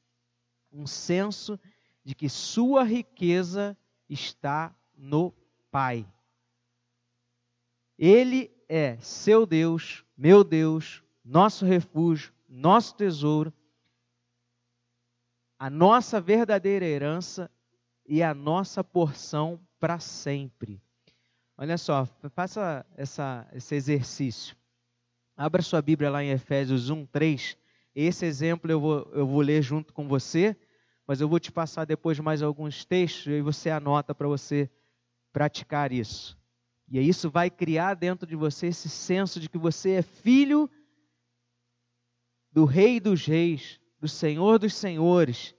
um 0.73 0.87
senso 0.87 1.57
de 1.57 1.80
que 2.15 2.29
sua 2.29 2.83
riqueza 2.83 3.77
está 4.09 4.75
no 4.97 5.33
Pai. 5.71 6.07
Ele 7.99 8.51
é 8.69 8.97
seu 8.99 9.45
Deus, 9.45 10.05
meu 10.17 10.43
Deus, 10.43 11.03
nosso 11.25 11.65
refúgio, 11.65 12.33
nosso 12.49 12.95
tesouro, 12.95 13.53
a 15.59 15.69
nossa 15.69 16.21
verdadeira 16.21 16.87
herança 16.87 17.51
e 18.07 18.23
a 18.23 18.33
nossa 18.33 18.83
porção 18.83 19.61
para 19.79 20.01
sempre. 20.01 20.83
Olha 21.57 21.77
só, 21.77 22.07
faça 22.35 22.87
essa, 22.97 23.47
esse 23.53 23.75
exercício. 23.75 24.57
Abra 25.37 25.61
sua 25.61 25.83
Bíblia 25.83 26.11
lá 26.11 26.25
em 26.25 26.31
Efésios 26.31 26.89
1, 26.89 27.05
3. 27.07 27.57
Esse 27.95 28.25
exemplo 28.25 28.71
eu 28.71 28.81
vou, 28.81 29.11
eu 29.13 29.27
vou 29.27 29.41
ler 29.43 29.63
junto 29.63 29.93
com 29.93 30.09
você, 30.09 30.57
mas 31.11 31.21
eu 31.21 31.29
vou 31.29 31.41
te 31.41 31.51
passar 31.51 31.85
depois 31.85 32.21
mais 32.21 32.41
alguns 32.41 32.85
textos 32.85 33.27
e 33.27 33.41
você 33.41 33.69
anota 33.69 34.15
para 34.15 34.29
você 34.29 34.71
praticar 35.33 35.91
isso. 35.91 36.39
E 36.89 37.01
isso 37.01 37.29
vai 37.29 37.51
criar 37.51 37.95
dentro 37.95 38.29
de 38.29 38.37
você 38.37 38.69
esse 38.69 38.89
senso 38.89 39.41
de 39.41 39.49
que 39.49 39.59
você 39.59 39.95
é 39.95 40.03
filho 40.03 40.71
do 42.53 42.65
Rei 42.65 43.01
dos 43.01 43.27
Reis, 43.27 43.81
do 43.99 44.07
Senhor 44.07 44.61
dos 44.61 44.73
Senhores, 44.73 45.53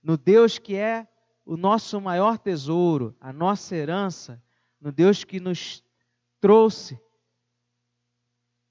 no 0.00 0.16
Deus 0.16 0.56
que 0.56 0.76
é 0.76 1.08
o 1.44 1.56
nosso 1.56 2.00
maior 2.00 2.38
tesouro, 2.38 3.16
a 3.20 3.32
nossa 3.32 3.74
herança, 3.74 4.40
no 4.80 4.92
Deus 4.92 5.24
que 5.24 5.40
nos 5.40 5.82
trouxe 6.40 6.96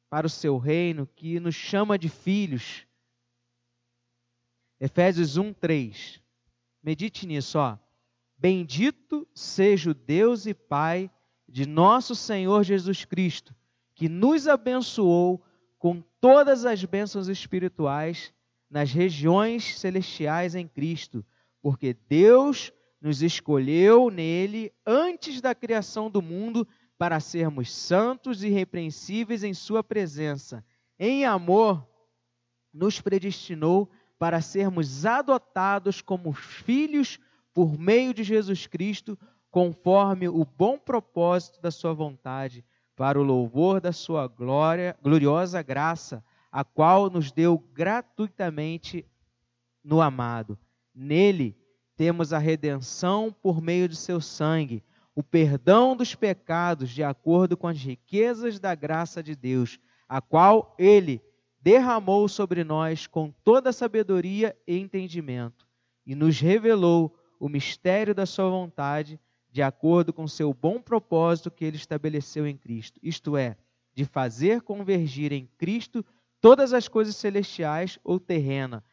para 0.10 0.28
o 0.28 0.30
seu 0.30 0.58
reino, 0.58 1.06
que 1.08 1.42
nos 1.42 1.56
chama 1.56 2.00
de 2.00 2.08
filhos. 2.08 2.88
Efésios 4.80 5.36
1, 5.36 5.54
3. 5.56 6.21
Medite 6.84 7.28
nisso, 7.28 7.60
ó. 7.60 7.78
Bendito 8.38 9.28
seja 9.36 9.92
o 9.92 9.94
Deus 9.94 10.46
e 10.46 10.54
Pai 10.54 11.12
de 11.48 11.68
nosso 11.68 12.16
Senhor 12.16 12.64
Jesus 12.64 13.06
Cristo, 13.06 13.54
que 13.94 14.10
nos 14.10 14.48
abençoou 14.48 15.44
com 15.78 16.02
todas 16.20 16.66
as 16.66 16.84
bênçãos 16.84 17.28
espirituais 17.28 18.34
nas 18.70 18.92
regiões 18.92 19.78
celestiais 19.78 20.56
em 20.56 20.68
Cristo, 20.68 21.26
porque 21.62 21.94
Deus 22.08 22.72
nos 23.02 23.22
escolheu 23.22 24.10
nele 24.10 24.72
antes 24.86 25.42
da 25.42 25.54
criação 25.54 26.10
do 26.10 26.22
mundo 26.22 26.68
para 26.98 27.20
sermos 27.20 27.72
santos 27.72 28.44
e 28.44 28.48
irrepreensíveis 28.48 29.44
em 29.44 29.54
Sua 29.54 29.84
presença. 29.84 30.64
Em 30.98 31.26
amor, 31.26 31.86
nos 32.74 33.02
predestinou 33.02 33.90
para 34.22 34.40
sermos 34.40 35.04
adotados 35.04 36.00
como 36.00 36.32
filhos 36.32 37.20
por 37.52 37.76
meio 37.76 38.14
de 38.14 38.24
Jesus 38.24 38.68
Cristo, 38.68 39.18
conforme 39.50 40.30
o 40.30 40.46
bom 40.46 40.78
propósito 40.78 41.60
da 41.60 41.72
Sua 41.72 41.92
vontade, 41.92 42.64
para 42.96 43.20
o 43.20 43.24
louvor 43.24 43.82
da 43.82 43.92
Sua 43.92 44.28
glória, 44.28 44.96
gloriosa 45.02 45.64
graça 45.64 46.24
a 46.52 46.64
qual 46.64 47.10
nos 47.10 47.32
deu 47.32 47.58
gratuitamente 47.74 49.04
no 49.84 50.00
amado. 50.00 50.56
Nele 50.94 51.58
temos 51.98 52.32
a 52.32 52.38
redenção 52.38 53.36
por 53.42 53.60
meio 53.60 53.90
de 53.90 53.96
seu 53.96 54.22
sangue, 54.22 54.84
o 55.16 55.24
perdão 55.24 55.96
dos 55.96 56.14
pecados 56.14 56.92
de 56.92 57.04
acordo 57.04 57.58
com 57.58 57.68
as 57.68 57.80
riquezas 57.80 58.60
da 58.60 58.76
graça 58.76 59.24
de 59.24 59.36
Deus, 59.36 59.80
a 60.08 60.22
qual 60.22 60.76
ele 60.78 61.20
derramou 61.62 62.28
sobre 62.28 62.64
nós 62.64 63.06
com 63.06 63.32
toda 63.44 63.72
sabedoria 63.72 64.58
e 64.68 64.78
entendimento, 64.78 65.68
e 66.06 66.16
nos 66.16 66.40
revelou 66.40 67.16
o 67.40 67.48
mistério 67.48 68.16
da 68.16 68.26
sua 68.26 68.50
vontade, 68.50 69.20
de 69.52 69.62
acordo 69.62 70.12
com 70.12 70.28
seu 70.28 70.54
bom 70.54 70.82
propósito 70.82 71.52
que 71.52 71.66
ele 71.66 71.78
estabeleceu 71.78 72.48
em 72.48 72.58
Cristo, 72.58 73.00
isto 73.04 73.38
é, 73.38 73.58
de 73.94 74.06
fazer 74.06 74.62
convergir 74.62 75.32
em 75.32 75.46
Cristo 75.58 76.06
todas 76.40 76.74
as 76.74 76.88
coisas 76.88 77.16
celestiais 77.16 78.00
ou 78.04 78.20
terrena, 78.20 78.84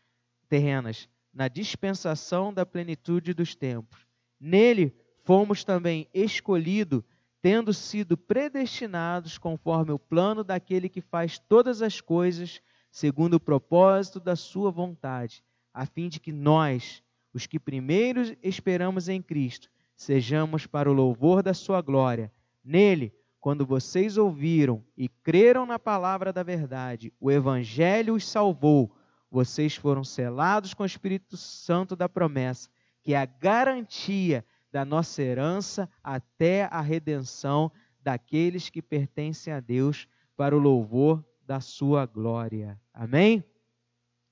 terrenas 0.49 1.09
na 1.33 1.49
dispensação 1.49 2.53
da 2.53 2.67
plenitude 2.67 3.33
dos 3.33 3.55
tempos. 3.55 4.07
Nele 4.41 4.95
fomos 5.23 5.63
também 5.63 6.09
escolhidos, 6.13 7.03
tendo 7.41 7.73
sido 7.73 8.17
predestinados 8.17 9.39
conforme 9.39 9.93
o 9.93 9.99
plano 9.99 10.43
daquele 10.43 10.89
que 10.89 11.01
faz 11.01 11.39
todas 11.39 11.83
as 11.83 12.01
coisas 12.01 12.61
segundo 12.91 13.35
o 13.35 13.41
propósito 13.41 14.19
da 14.19 14.35
sua 14.35 14.71
vontade, 14.71 15.43
a 15.73 15.87
fim 15.87 16.09
de 16.09 16.19
que 16.19 16.33
nós, 16.33 17.03
os 17.33 17.47
que 17.47 17.59
primeiros 17.59 18.35
esperamos 18.43 19.09
em 19.09 19.23
Cristo, 19.23 19.69
sejamos 19.95 20.67
para 20.67 20.91
o 20.91 20.95
louvor 20.95 21.43
da 21.43 21.55
sua 21.55 21.81
glória. 21.81 22.33
Nele 22.65 23.15
quando 23.41 23.65
vocês 23.65 24.17
ouviram 24.17 24.85
e 24.97 25.09
creram 25.09 25.65
na 25.65 25.79
palavra 25.79 26.33
da 26.33 26.43
verdade, 26.43 27.13
o 27.21 27.31
Evangelho 27.31 28.15
os 28.15 28.27
salvou, 28.29 28.95
vocês 29.31 29.77
foram 29.77 30.03
selados 30.03 30.75
com 30.75 30.83
o 30.83 30.87
Espírito 30.87 31.37
Santo 31.37 31.95
da 31.95 32.09
promessa, 32.09 32.69
que 33.03 33.15
é 33.15 33.17
a 33.17 33.27
garantia 33.27 34.45
da 34.71 34.85
nossa 34.85 35.23
herança 35.23 35.89
até 36.03 36.65
a 36.65 36.81
redenção 36.81 37.71
daqueles 38.01 38.71
que 38.71 38.83
pertencem 38.83 39.53
a 39.53 39.61
Deus 39.61 40.07
para 40.37 40.57
o 40.57 40.59
louvor 40.59 41.25
da 41.45 41.61
sua 41.61 42.07
glória. 42.07 42.81
Amém? 42.93 43.45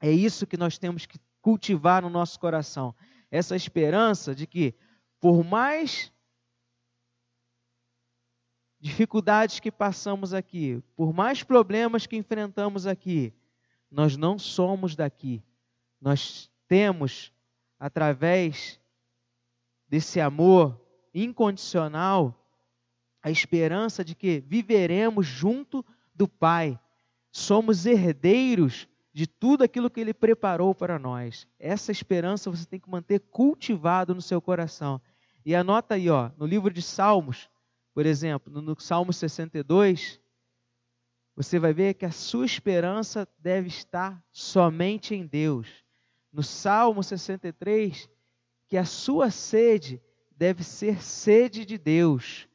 É 0.01 0.11
isso 0.11 0.47
que 0.47 0.57
nós 0.57 0.79
temos 0.79 1.07
que 1.07 1.19
cultivar 1.41 2.03
no 2.03 2.11
nosso 2.11 2.39
coração. 2.39 2.95
Essa 3.31 3.57
esperança 3.57 4.35
de 4.35 4.47
que, 4.47 4.75
por 5.21 5.43
mais 5.45 6.13
dificuldades 8.79 9.59
que 9.59 9.73
passamos 9.73 10.35
aqui, 10.35 10.83
por 10.95 11.13
mais 11.13 11.43
problemas 11.43 12.07
que 12.07 12.17
enfrentamos 12.17 12.87
aqui, 12.87 13.33
nós 13.91 14.17
não 14.17 14.39
somos 14.39 14.95
daqui. 14.95 15.43
Nós 16.01 16.51
temos, 16.69 17.33
através 17.79 18.79
desse 19.89 20.21
amor 20.21 20.81
incondicional, 21.15 22.47
a 23.23 23.31
esperança 23.31 24.05
de 24.05 24.15
que 24.15 24.41
viveremos 24.47 25.27
junto 25.27 25.85
do 26.15 26.29
Pai. 26.29 26.79
Somos 27.31 27.87
herdeiros 27.87 28.89
de 29.13 29.27
tudo 29.27 29.65
aquilo 29.65 29.91
que 29.91 30.01
Ele 30.01 30.13
preparou 30.13 30.75
para 30.75 30.99
nós. 30.99 31.47
Essa 31.59 31.91
esperança 31.91 32.51
você 32.51 32.67
tem 32.67 32.79
que 32.79 32.91
manter 32.91 33.19
cultivado 33.19 34.15
no 34.15 34.21
seu 34.21 34.41
coração. 34.41 35.01
E 35.45 35.55
anota 35.55 35.95
aí, 35.95 36.11
ó, 36.11 36.31
no 36.37 36.45
livro 36.45 36.73
de 36.73 36.83
Salmos, 36.83 37.49
por 37.95 38.05
exemplo, 38.05 38.53
no, 38.61 38.79
Salmo 38.79 39.13
62, 39.13 40.21
você 41.35 41.59
vai 41.59 41.73
ver 41.73 41.95
que 41.95 42.05
a 42.05 42.11
sua 42.11 42.45
esperança 42.45 43.27
deve 43.39 43.69
estar 43.69 44.23
somente 44.31 45.15
em 45.15 45.27
Deus. 45.27 45.67
No 46.31 46.43
Salmo 46.43 47.03
63, 47.03 48.09
que 48.67 48.77
a 48.77 48.85
sua 48.85 49.31
sede 49.31 50.03
deve 50.37 50.63
ser 50.65 51.03
sede 51.03 51.65
de 51.65 51.79
Deus. 51.79 52.49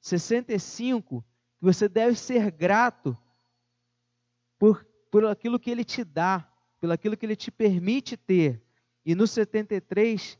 65, 0.00 1.24
que 1.58 1.64
você 1.64 1.88
deve 1.88 2.16
ser 2.16 2.50
grato 2.50 3.16
por, 4.58 4.86
por 5.10 5.24
aquilo 5.26 5.58
que 5.58 5.70
Ele 5.70 5.84
te 5.84 6.04
dá, 6.04 6.48
pelo 6.80 6.92
aquilo 6.92 7.16
que 7.16 7.24
Ele 7.24 7.36
te 7.36 7.50
permite 7.50 8.16
ter. 8.16 8.62
E 9.04 9.14
no 9.14 9.26
73, 9.26 10.38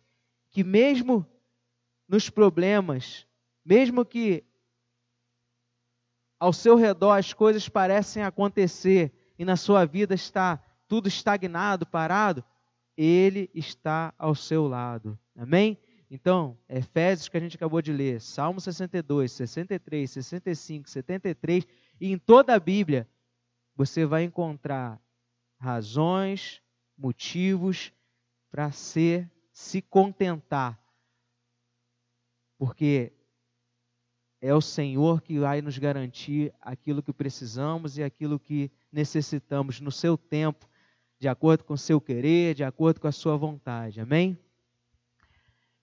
que 0.50 0.62
mesmo 0.62 1.26
nos 2.08 2.28
problemas, 2.28 3.26
mesmo 3.64 4.04
que 4.04 4.44
ao 6.38 6.52
seu 6.52 6.76
redor 6.76 7.12
as 7.12 7.32
coisas 7.32 7.68
parecem 7.68 8.22
acontecer 8.22 9.12
e 9.38 9.44
na 9.44 9.56
sua 9.56 9.86
vida 9.86 10.14
está 10.14 10.62
tudo 10.86 11.08
estagnado, 11.08 11.86
parado, 11.86 12.44
ele 12.96 13.50
está 13.54 14.14
ao 14.18 14.34
seu 14.34 14.66
lado. 14.66 15.18
Amém? 15.36 15.78
Então, 16.10 16.56
Efésios 16.68 17.28
que 17.28 17.36
a 17.36 17.40
gente 17.40 17.56
acabou 17.56 17.82
de 17.82 17.92
ler, 17.92 18.20
Salmo 18.20 18.60
62, 18.60 19.32
63, 19.32 20.10
65, 20.10 20.88
73, 20.88 21.66
e 22.00 22.12
em 22.12 22.18
toda 22.18 22.54
a 22.54 22.60
Bíblia 22.60 23.08
você 23.74 24.06
vai 24.06 24.22
encontrar 24.22 25.00
razões, 25.58 26.62
motivos 26.96 27.92
para 28.50 28.70
ser 28.70 29.28
se 29.50 29.82
contentar. 29.82 30.78
Porque 32.58 33.12
é 34.40 34.54
o 34.54 34.60
Senhor 34.60 35.22
que 35.22 35.38
vai 35.38 35.62
nos 35.62 35.78
garantir 35.78 36.52
aquilo 36.60 37.02
que 37.02 37.12
precisamos 37.12 37.96
e 37.96 38.02
aquilo 38.02 38.38
que 38.38 38.70
necessitamos 38.92 39.80
no 39.80 39.90
seu 39.90 40.18
tempo, 40.18 40.68
de 41.18 41.28
acordo 41.28 41.64
com 41.64 41.74
o 41.74 41.78
seu 41.78 42.00
querer, 42.00 42.54
de 42.54 42.64
acordo 42.64 43.00
com 43.00 43.08
a 43.08 43.12
sua 43.12 43.36
vontade. 43.36 44.00
Amém? 44.00 44.38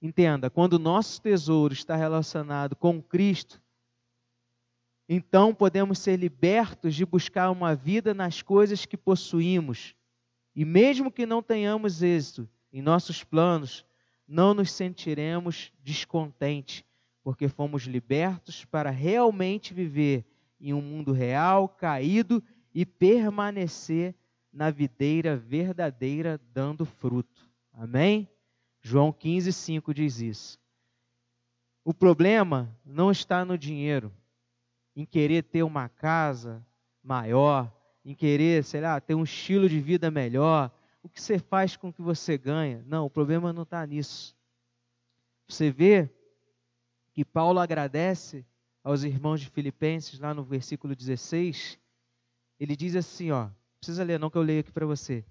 Entenda, 0.02 0.50
quando 0.50 0.74
o 0.74 0.80
nosso 0.80 1.22
tesouro 1.22 1.74
está 1.74 1.96
relacionado 1.96 2.76
com 2.76 3.02
Cristo, 3.02 3.62
então 5.08 5.54
podemos 5.54 6.00
ser 6.00 6.18
libertos 6.18 6.96
de 6.96 7.06
buscar 7.06 7.52
uma 7.52 7.76
vida 7.76 8.14
nas 8.14 8.42
coisas 8.42 8.86
que 8.86 8.98
possuímos. 8.98 9.94
E 10.56 10.66
mesmo 10.66 11.12
que 11.12 11.26
não 11.26 11.44
tenhamos 11.44 12.02
êxito 12.02 12.50
em 12.72 12.82
nossos 12.82 13.24
planos, 13.24 13.86
não 14.28 14.54
nos 14.54 14.72
sentiremos 14.72 15.72
descontentes, 15.84 16.84
porque 17.24 17.48
fomos 17.48 17.84
libertos 17.84 18.66
para 18.66 18.90
realmente 18.90 19.74
viver 19.74 20.26
em 20.60 20.74
um 20.74 20.82
mundo 20.82 21.12
real, 21.12 21.68
caído 21.68 22.42
e 22.74 22.86
permanecer 22.86 24.16
na 24.52 24.70
videira 24.70 25.38
verdadeira, 25.38 26.40
dando 26.52 26.86
fruto. 26.86 27.50
Amém? 27.74 28.28
João 28.82 29.12
15, 29.12 29.54
5 29.54 29.94
diz 29.94 30.20
isso. 30.20 30.60
O 31.84 31.94
problema 31.94 32.76
não 32.86 33.12
está 33.12 33.44
no 33.46 33.58
dinheiro, 33.58 34.14
em 34.96 35.06
querer 35.06 35.44
ter 35.44 35.64
uma 35.64 35.90
casa 35.90 36.66
maior, 37.04 37.72
em 38.04 38.14
querer, 38.14 38.64
sei 38.64 38.82
lá, 38.82 39.00
ter 39.00 39.16
um 39.16 39.24
estilo 39.24 39.70
de 39.70 39.80
vida 39.80 40.12
melhor. 40.12 40.72
O 41.02 41.10
que 41.10 41.22
você 41.22 41.40
faz 41.40 41.76
com 41.76 41.90
o 41.90 41.94
que 41.94 42.02
você 42.02 42.38
ganha? 42.38 42.84
Não, 42.86 43.06
o 43.06 43.10
problema 43.10 43.54
não 43.54 43.64
está 43.64 43.86
nisso. 43.86 44.36
Você 45.48 45.72
vê 45.72 46.10
que 47.14 47.26
Paulo 47.26 47.60
agradece 47.60 48.46
aos 48.84 49.04
irmãos 49.04 49.42
de 49.42 49.50
Filipenses, 49.50 50.20
lá 50.20 50.34
no 50.34 50.44
versículo 50.44 50.96
16, 50.96 51.80
ele 52.60 52.76
diz 52.76 52.96
assim, 52.96 53.32
ó, 53.32 53.50
precisa 53.82 54.04
ler 54.04 54.20
não 54.20 54.30
que 54.30 54.38
eu 54.38 54.44
leio 54.44 54.60
aqui 54.60 54.72
para 54.72 54.86
você. 54.86 55.26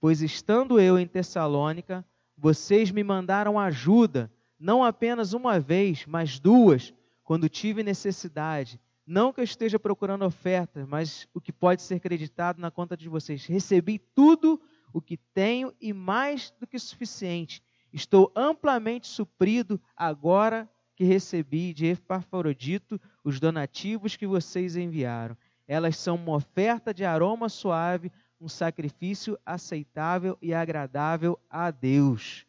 Pois 0.00 0.22
estando 0.22 0.80
eu 0.80 0.98
em 0.98 1.06
Tessalônica, 1.06 2.02
vocês 2.34 2.90
me 2.90 3.04
mandaram 3.04 3.60
ajuda, 3.60 4.32
não 4.58 4.82
apenas 4.82 5.34
uma 5.34 5.60
vez, 5.60 6.06
mas 6.06 6.40
duas, 6.40 6.94
quando 7.22 7.46
tive 7.46 7.82
necessidade. 7.82 8.80
Não 9.06 9.34
que 9.34 9.40
eu 9.40 9.44
esteja 9.44 9.78
procurando 9.78 10.24
ofertas, 10.24 10.88
mas 10.88 11.28
o 11.34 11.40
que 11.42 11.52
pode 11.52 11.82
ser 11.82 12.00
creditado 12.00 12.58
na 12.58 12.70
conta 12.70 12.96
de 12.96 13.06
vocês. 13.06 13.44
Recebi 13.44 13.98
tudo 13.98 14.58
o 14.94 15.02
que 15.02 15.18
tenho 15.34 15.70
e 15.78 15.92
mais 15.92 16.54
do 16.58 16.66
que 16.66 16.78
suficiente. 16.78 17.62
Estou 17.92 18.32
amplamente 18.34 19.08
suprido 19.08 19.78
agora 19.94 20.66
que 20.96 21.04
recebi 21.04 21.74
de 21.74 21.86
Epafrodito 21.86 22.98
os 23.22 23.38
donativos 23.38 24.16
que 24.16 24.26
vocês 24.26 24.74
enviaram. 24.74 25.36
Elas 25.70 25.96
são 25.96 26.16
uma 26.16 26.34
oferta 26.34 26.92
de 26.92 27.04
aroma 27.04 27.48
suave, 27.48 28.10
um 28.40 28.48
sacrifício 28.48 29.38
aceitável 29.46 30.36
e 30.42 30.52
agradável 30.52 31.38
a 31.48 31.70
Deus. 31.70 32.44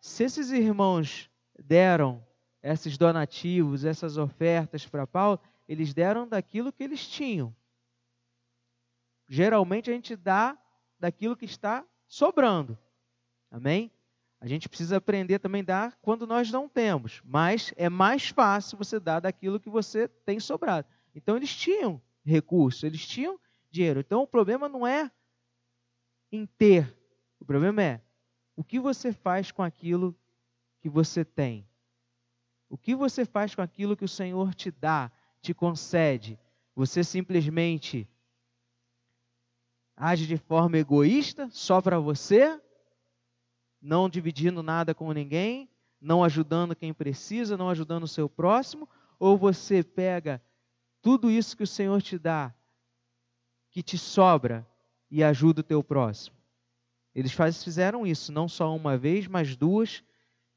Se 0.00 0.24
esses 0.24 0.50
irmãos 0.50 1.30
deram 1.62 2.26
esses 2.62 2.96
donativos, 2.96 3.84
essas 3.84 4.16
ofertas 4.16 4.86
para 4.86 5.06
Paulo, 5.06 5.38
eles 5.68 5.92
deram 5.92 6.26
daquilo 6.26 6.72
que 6.72 6.82
eles 6.82 7.06
tinham. 7.06 7.54
Geralmente 9.28 9.90
a 9.90 9.92
gente 9.92 10.16
dá 10.16 10.56
daquilo 10.98 11.36
que 11.36 11.44
está 11.44 11.84
sobrando. 12.06 12.78
Amém? 13.50 13.92
A 14.40 14.46
gente 14.46 14.66
precisa 14.66 14.96
aprender 14.96 15.40
também 15.40 15.60
a 15.60 15.66
dar 15.66 15.98
quando 16.00 16.26
nós 16.26 16.50
não 16.50 16.70
temos, 16.70 17.20
mas 17.22 17.74
é 17.76 17.90
mais 17.90 18.28
fácil 18.30 18.78
você 18.78 18.98
dar 18.98 19.20
daquilo 19.20 19.60
que 19.60 19.68
você 19.68 20.08
tem 20.08 20.40
sobrado. 20.40 20.88
Então 21.14 21.36
eles 21.36 21.54
tinham 21.54 22.00
recursos, 22.24 22.82
eles 22.82 23.06
tinham 23.06 23.38
dinheiro. 23.70 24.00
Então 24.00 24.22
o 24.22 24.26
problema 24.26 24.68
não 24.68 24.86
é 24.86 25.10
em 26.30 26.46
ter, 26.46 26.96
o 27.40 27.44
problema 27.44 27.82
é 27.82 28.00
o 28.54 28.64
que 28.64 28.78
você 28.78 29.12
faz 29.12 29.50
com 29.50 29.62
aquilo 29.62 30.16
que 30.80 30.88
você 30.88 31.24
tem. 31.24 31.66
O 32.68 32.76
que 32.76 32.94
você 32.94 33.24
faz 33.24 33.54
com 33.54 33.62
aquilo 33.62 33.96
que 33.96 34.04
o 34.04 34.08
Senhor 34.08 34.54
te 34.54 34.70
dá, 34.70 35.10
te 35.40 35.54
concede? 35.54 36.38
Você 36.74 37.02
simplesmente 37.02 38.06
age 39.96 40.26
de 40.26 40.36
forma 40.36 40.76
egoísta, 40.76 41.48
só 41.50 41.80
para 41.80 41.98
você, 41.98 42.60
não 43.80 44.08
dividindo 44.08 44.62
nada 44.62 44.94
com 44.94 45.12
ninguém, 45.12 45.68
não 46.00 46.22
ajudando 46.22 46.76
quem 46.76 46.92
precisa, 46.92 47.56
não 47.56 47.68
ajudando 47.68 48.04
o 48.04 48.08
seu 48.08 48.28
próximo, 48.28 48.88
ou 49.18 49.36
você 49.36 49.82
pega 49.82 50.42
tudo 51.08 51.30
isso 51.30 51.56
que 51.56 51.62
o 51.62 51.66
Senhor 51.66 52.02
te 52.02 52.18
dá 52.18 52.54
que 53.70 53.82
te 53.82 53.96
sobra 53.96 54.68
e 55.10 55.24
ajuda 55.24 55.62
o 55.62 55.64
teu 55.64 55.82
próximo. 55.82 56.36
Eles 57.14 57.32
fizeram 57.64 58.06
isso 58.06 58.30
não 58.30 58.46
só 58.46 58.76
uma 58.76 58.98
vez, 58.98 59.26
mas 59.26 59.56
duas, 59.56 60.04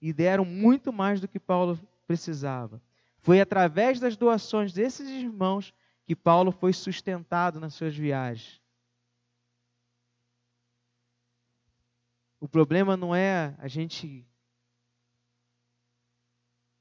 e 0.01 0.11
deram 0.11 0.43
muito 0.43 0.91
mais 0.91 1.21
do 1.21 1.27
que 1.29 1.39
Paulo 1.39 1.79
precisava. 2.05 2.81
Foi 3.19 3.39
através 3.39 3.97
das 3.97 4.17
doações 4.17 4.73
desses 4.73 5.07
irmãos 5.07 5.73
que 6.03 6.17
Paulo 6.17 6.51
foi 6.51 6.73
sustentado 6.73 7.57
nas 7.57 7.73
suas 7.73 7.95
viagens. 7.95 8.61
O 12.41 12.47
problema 12.49 12.97
não 12.97 13.15
é 13.15 13.55
a 13.57 13.69
gente 13.69 14.27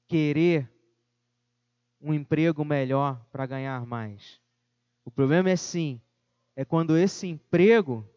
querer 0.09 0.68
um 2.00 2.14
emprego 2.14 2.64
melhor 2.64 3.24
para 3.30 3.46
ganhar 3.46 3.84
mais. 3.84 4.40
O 5.04 5.10
problema 5.10 5.50
é 5.50 5.56
sim 5.56 6.00
é 6.56 6.64
quando 6.64 6.96
esse 6.96 7.26
emprego 7.26 8.08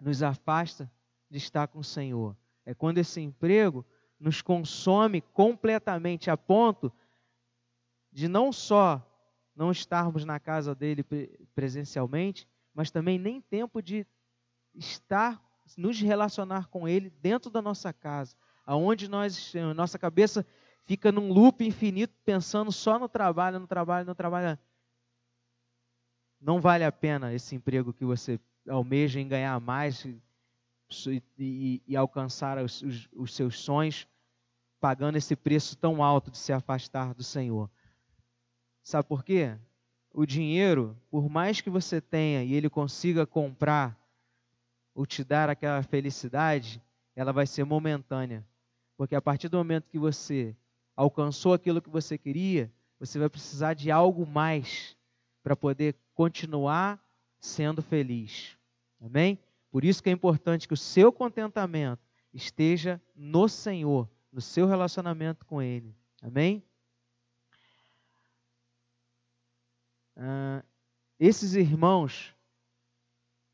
nos 0.00 0.22
afasta 0.22 0.90
de 1.30 1.38
estar 1.38 1.66
com 1.68 1.80
o 1.80 1.84
Senhor. 1.84 2.36
É 2.64 2.74
quando 2.74 2.98
esse 2.98 3.20
emprego 3.20 3.84
nos 4.18 4.42
consome 4.42 5.20
completamente 5.20 6.30
a 6.30 6.36
ponto 6.36 6.92
de 8.12 8.28
não 8.28 8.52
só 8.52 9.04
não 9.54 9.72
estarmos 9.72 10.24
na 10.24 10.38
casa 10.38 10.72
dele 10.72 11.04
presencialmente, 11.52 12.46
mas 12.72 12.92
também 12.92 13.18
nem 13.18 13.40
tempo 13.40 13.82
de 13.82 14.06
estar, 14.72 15.42
nos 15.76 16.00
relacionar 16.00 16.68
com 16.68 16.86
ele 16.86 17.10
dentro 17.10 17.50
da 17.50 17.60
nossa 17.60 17.92
casa, 17.92 18.36
aonde 18.64 19.08
nós, 19.08 19.52
nossa 19.74 19.98
cabeça 19.98 20.46
fica 20.88 21.12
num 21.12 21.30
loop 21.30 21.62
infinito 21.62 22.14
pensando 22.24 22.72
só 22.72 22.98
no 22.98 23.10
trabalho, 23.10 23.60
no 23.60 23.66
trabalho, 23.66 24.06
no 24.06 24.14
trabalho. 24.14 24.58
Não 26.40 26.62
vale 26.62 26.82
a 26.82 26.90
pena 26.90 27.34
esse 27.34 27.54
emprego 27.54 27.92
que 27.92 28.06
você 28.06 28.40
almeja 28.66 29.20
em 29.20 29.28
ganhar 29.28 29.60
mais 29.60 30.06
e, 30.06 31.22
e, 31.38 31.82
e 31.86 31.94
alcançar 31.94 32.56
os, 32.56 32.80
os, 32.80 33.08
os 33.12 33.34
seus 33.34 33.58
sonhos, 33.58 34.08
pagando 34.80 35.18
esse 35.18 35.36
preço 35.36 35.76
tão 35.76 36.02
alto 36.02 36.30
de 36.30 36.38
se 36.38 36.54
afastar 36.54 37.12
do 37.12 37.22
Senhor. 37.22 37.70
Sabe 38.82 39.06
por 39.06 39.22
quê? 39.22 39.58
O 40.14 40.24
dinheiro, 40.24 40.96
por 41.10 41.28
mais 41.28 41.60
que 41.60 41.68
você 41.68 42.00
tenha 42.00 42.42
e 42.42 42.54
ele 42.54 42.70
consiga 42.70 43.26
comprar 43.26 43.94
ou 44.94 45.04
te 45.04 45.22
dar 45.22 45.50
aquela 45.50 45.82
felicidade, 45.82 46.82
ela 47.14 47.30
vai 47.30 47.46
ser 47.46 47.64
momentânea. 47.64 48.42
Porque 48.96 49.14
a 49.14 49.20
partir 49.20 49.50
do 49.50 49.58
momento 49.58 49.90
que 49.90 49.98
você 49.98 50.56
alcançou 50.98 51.52
aquilo 51.52 51.80
que 51.80 51.88
você 51.88 52.18
queria, 52.18 52.72
você 52.98 53.20
vai 53.20 53.28
precisar 53.28 53.72
de 53.72 53.88
algo 53.88 54.26
mais 54.26 54.96
para 55.44 55.54
poder 55.54 55.94
continuar 56.12 57.00
sendo 57.38 57.80
feliz. 57.80 58.58
Amém? 59.00 59.38
Por 59.70 59.84
isso 59.84 60.02
que 60.02 60.08
é 60.08 60.12
importante 60.12 60.66
que 60.66 60.74
o 60.74 60.76
seu 60.76 61.12
contentamento 61.12 62.02
esteja 62.34 63.00
no 63.14 63.48
Senhor, 63.48 64.10
no 64.32 64.40
seu 64.40 64.66
relacionamento 64.66 65.46
com 65.46 65.62
Ele. 65.62 65.94
Amém? 66.20 66.64
Ah, 70.16 70.64
esses 71.20 71.54
irmãos 71.54 72.34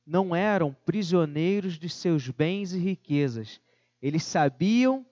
não 0.06 0.34
eram 0.34 0.74
prisioneiros 0.86 1.78
de 1.78 1.90
seus 1.90 2.30
bens 2.30 2.72
e 2.72 2.78
riquezas. 2.78 3.60
Eles 4.00 4.24
sabiam 4.24 5.04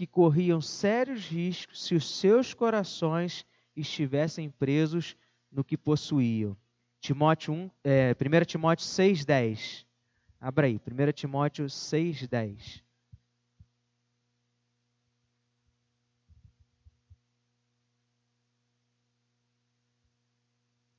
que 0.00 0.06
corriam 0.06 0.62
sérios 0.62 1.26
riscos 1.26 1.84
se 1.84 1.94
os 1.94 2.18
seus 2.18 2.54
corações 2.54 3.44
estivessem 3.76 4.48
presos 4.48 5.14
no 5.52 5.62
que 5.62 5.76
possuíam. 5.76 6.56
Timóteo 6.98 7.52
1, 7.52 7.70
é, 7.84 8.12
1 8.14 8.44
Timóteo 8.46 8.86
6,10. 8.86 9.84
Abra 10.40 10.68
aí, 10.68 10.80
1 10.80 11.12
Timóteo 11.12 11.66
6,10. 11.66 12.82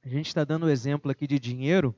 A 0.03 0.09
gente 0.09 0.27
está 0.27 0.43
dando 0.43 0.67
o 0.67 0.69
exemplo 0.69 1.09
aqui 1.09 1.25
de 1.25 1.39
dinheiro, 1.39 1.95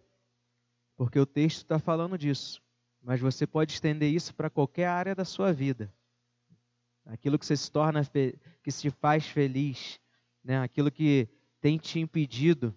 porque 0.96 1.20
o 1.20 1.26
texto 1.26 1.64
está 1.64 1.80
falando 1.80 2.18
disso. 2.18 2.64
Mas 3.02 3.20
você 3.20 3.46
pode 3.46 3.74
estender 3.74 4.10
isso 4.10 4.34
para 4.34 4.50
qualquer 4.50 4.88
área 4.88 5.14
da 5.14 5.26
sua 5.26 5.52
vida. 5.52 5.94
Aquilo 7.06 7.38
que 7.38 7.46
você 7.46 7.56
se 7.58 7.72
torna, 7.72 8.02
que 8.64 8.72
se 8.72 8.90
faz 8.90 9.28
feliz, 9.28 10.00
né? 10.44 10.60
aquilo 10.60 10.92
que 10.92 11.28
tem 11.60 11.78
te 11.78 12.00
impedido 12.00 12.76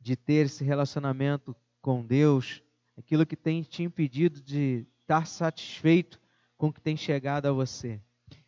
de 0.00 0.16
ter 0.16 0.46
esse 0.46 0.64
relacionamento 0.64 1.54
com 1.80 2.04
Deus, 2.04 2.62
aquilo 2.96 3.26
que 3.26 3.36
tem 3.36 3.62
te 3.62 3.82
impedido 3.82 4.40
de 4.40 4.86
estar 5.00 5.26
satisfeito 5.26 6.20
com 6.56 6.68
o 6.68 6.72
que 6.72 6.80
tem 6.80 6.96
chegado 6.96 7.46
a 7.46 7.52
você. 7.52 8.00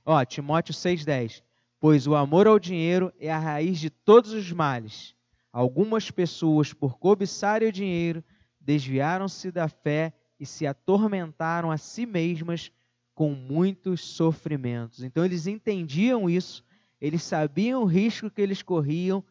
Ó, 0.05 0.25
Timóteo 0.25 0.75
6,10. 0.75 1.43
Pois 1.79 2.07
o 2.07 2.15
amor 2.15 2.47
ao 2.47 2.59
dinheiro 2.59 3.13
é 3.19 3.31
a 3.31 3.39
raiz 3.39 3.79
de 3.79 3.91
todos 3.91 4.33
os 4.33 4.51
males. 4.51 5.15
Algumas 5.53 6.11
pessoas, 6.11 6.73
por 6.73 6.99
cobiçarem 6.99 7.69
o 7.69 7.73
dinheiro, 7.73 8.25
desviaram-se 8.61 9.53
da 9.53 9.69
fé 9.69 10.13
e 10.41 10.47
se 10.47 10.67
atormentaram 10.67 11.71
a 11.71 11.77
si 11.77 12.07
mesmas 12.07 12.73
com 13.15 13.31
muitos 13.31 14.01
sofrimentos. 14.01 15.03
Então 15.03 15.25
eles 15.25 15.47
entendiam 15.47 16.29
isso, 16.29 16.65
eles 17.01 17.23
sabiam 17.23 17.83
o 17.83 17.87
risco 17.87 18.31
que 18.31 18.43
eles 18.43 18.63
corriam, 18.63 19.23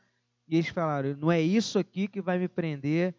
e 0.47 0.55
eles 0.55 0.69
falaram: 0.69 1.15
não 1.17 1.31
é 1.31 1.41
isso 1.41 1.77
aqui 1.77 2.07
que 2.07 2.21
vai 2.21 2.37
me 2.37 2.47
prender, 2.47 3.15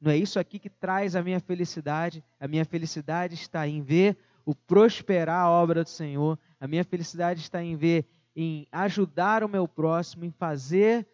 não 0.00 0.10
é 0.10 0.16
isso 0.16 0.38
aqui 0.38 0.58
que 0.58 0.70
traz 0.70 1.16
a 1.16 1.22
minha 1.22 1.40
felicidade. 1.40 2.24
A 2.38 2.46
minha 2.46 2.64
felicidade 2.64 3.34
está 3.34 3.66
em 3.66 3.82
ver 3.82 4.16
o 4.44 4.54
prosperar 4.54 5.44
a 5.44 5.50
obra 5.50 5.82
do 5.82 5.90
Senhor. 5.90 6.38
A 6.60 6.66
minha 6.66 6.84
felicidade 6.84 7.40
está 7.40 7.62
em 7.62 7.76
ver, 7.76 8.06
em 8.34 8.66
ajudar 8.70 9.42
o 9.42 9.48
meu 9.48 9.66
próximo, 9.66 10.24
em 10.24 10.30
fazer 10.30 11.06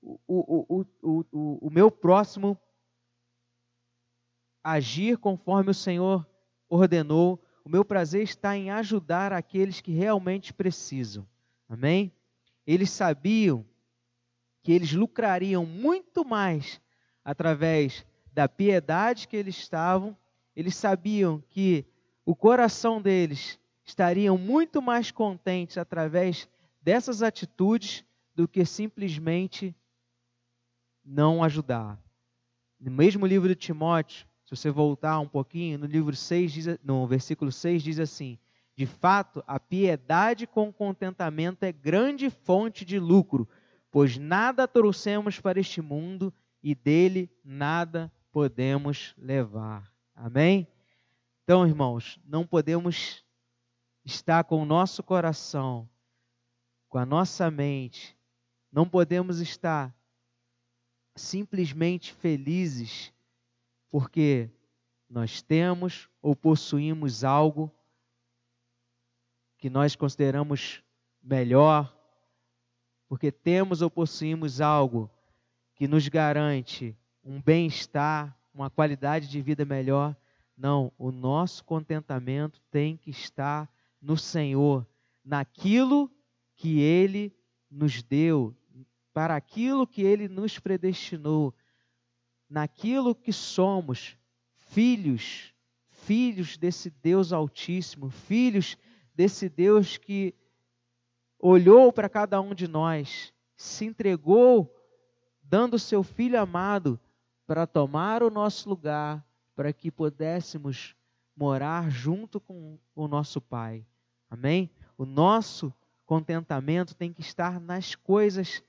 o, 0.00 0.18
o, 0.26 0.86
o, 1.02 1.24
o, 1.32 1.66
o 1.66 1.70
meu 1.70 1.90
próximo 1.90 2.58
agir 4.62 5.18
conforme 5.18 5.70
o 5.70 5.74
Senhor 5.74 6.26
ordenou. 6.68 7.43
O 7.64 7.68
meu 7.68 7.84
prazer 7.84 8.22
está 8.22 8.56
em 8.56 8.70
ajudar 8.70 9.32
aqueles 9.32 9.80
que 9.80 9.90
realmente 9.90 10.52
precisam. 10.52 11.26
Amém? 11.68 12.12
Eles 12.66 12.90
sabiam 12.90 13.64
que 14.62 14.70
eles 14.70 14.92
lucrariam 14.92 15.64
muito 15.64 16.24
mais 16.24 16.80
através 17.24 18.04
da 18.32 18.46
piedade 18.48 19.26
que 19.26 19.36
eles 19.36 19.56
estavam, 19.56 20.16
eles 20.54 20.76
sabiam 20.76 21.42
que 21.48 21.86
o 22.24 22.34
coração 22.36 23.00
deles 23.00 23.58
estariam 23.84 24.36
muito 24.36 24.82
mais 24.82 25.10
contentes 25.10 25.78
através 25.78 26.48
dessas 26.82 27.22
atitudes 27.22 28.04
do 28.34 28.46
que 28.46 28.64
simplesmente 28.64 29.74
não 31.04 31.42
ajudar. 31.42 31.98
No 32.78 32.90
mesmo 32.90 33.26
livro 33.26 33.48
de 33.48 33.54
Timóteo, 33.54 34.26
se 34.44 34.54
você 34.54 34.70
voltar 34.70 35.18
um 35.20 35.28
pouquinho, 35.28 35.78
no 35.78 35.86
livro 35.86 36.14
6, 36.14 36.52
diz, 36.52 36.66
no 36.82 37.06
versículo 37.06 37.50
6 37.50 37.82
diz 37.82 37.98
assim: 37.98 38.38
De 38.76 38.84
fato, 38.84 39.42
a 39.46 39.58
piedade 39.58 40.46
com 40.46 40.72
contentamento 40.72 41.62
é 41.62 41.72
grande 41.72 42.28
fonte 42.28 42.84
de 42.84 42.98
lucro, 42.98 43.48
pois 43.90 44.18
nada 44.18 44.68
trouxemos 44.68 45.40
para 45.40 45.58
este 45.58 45.80
mundo 45.80 46.32
e 46.62 46.74
dele 46.74 47.30
nada 47.42 48.12
podemos 48.30 49.14
levar. 49.16 49.90
Amém? 50.14 50.68
Então, 51.42 51.66
irmãos, 51.66 52.20
não 52.24 52.46
podemos 52.46 53.24
estar 54.04 54.44
com 54.44 54.62
o 54.62 54.66
nosso 54.66 55.02
coração, 55.02 55.88
com 56.88 56.98
a 56.98 57.06
nossa 57.06 57.50
mente, 57.50 58.16
não 58.70 58.86
podemos 58.86 59.40
estar 59.40 59.94
simplesmente 61.16 62.12
felizes 62.12 63.12
porque 63.94 64.50
nós 65.08 65.40
temos 65.40 66.10
ou 66.20 66.34
possuímos 66.34 67.22
algo 67.22 67.72
que 69.56 69.70
nós 69.70 69.94
consideramos 69.94 70.82
melhor 71.22 71.96
porque 73.08 73.30
temos 73.30 73.82
ou 73.82 73.88
possuímos 73.88 74.60
algo 74.60 75.08
que 75.76 75.86
nos 75.86 76.08
garante 76.08 76.98
um 77.22 77.40
bem-estar, 77.40 78.36
uma 78.52 78.68
qualidade 78.68 79.28
de 79.28 79.40
vida 79.40 79.64
melhor. 79.64 80.16
Não, 80.56 80.90
o 80.98 81.12
nosso 81.12 81.64
contentamento 81.64 82.60
tem 82.72 82.96
que 82.96 83.10
estar 83.10 83.72
no 84.02 84.16
Senhor, 84.16 84.84
naquilo 85.24 86.10
que 86.56 86.80
Ele 86.80 87.32
nos 87.70 88.02
deu, 88.02 88.52
para 89.12 89.36
aquilo 89.36 89.86
que 89.86 90.02
Ele 90.02 90.26
nos 90.26 90.58
predestinou, 90.58 91.54
naquilo 92.54 93.16
que 93.16 93.32
somos, 93.32 94.16
filhos, 94.54 95.52
filhos 95.88 96.56
desse 96.56 96.88
Deus 96.88 97.32
Altíssimo, 97.32 98.10
filhos 98.10 98.78
desse 99.12 99.48
Deus 99.48 99.96
que 99.96 100.32
olhou 101.36 101.92
para 101.92 102.08
cada 102.08 102.40
um 102.40 102.54
de 102.54 102.68
nós, 102.68 103.34
se 103.56 103.84
entregou, 103.86 104.72
dando 105.42 105.80
seu 105.80 106.04
Filho 106.04 106.40
amado 106.40 106.98
para 107.44 107.66
tomar 107.66 108.22
o 108.22 108.30
nosso 108.30 108.68
lugar, 108.68 109.26
para 109.56 109.72
que 109.72 109.90
pudéssemos 109.90 110.94
morar 111.36 111.90
junto 111.90 112.40
com 112.40 112.78
o 112.94 113.08
nosso 113.08 113.40
Pai. 113.40 113.84
Amém? 114.30 114.70
O 114.96 115.04
nosso 115.04 115.74
contentamento 116.06 116.94
tem 116.94 117.12
que 117.12 117.20
estar 117.20 117.60
nas 117.60 117.96
coisas 117.96 118.62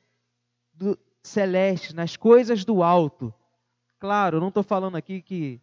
do 0.73 0.97
celestes, 1.21 1.93
nas 1.93 2.17
coisas 2.17 2.65
do 2.65 2.81
alto. 2.81 3.31
Claro, 3.99 4.39
não 4.39 4.49
estou 4.49 4.63
falando 4.63 4.95
aqui 4.95 5.21
que 5.21 5.61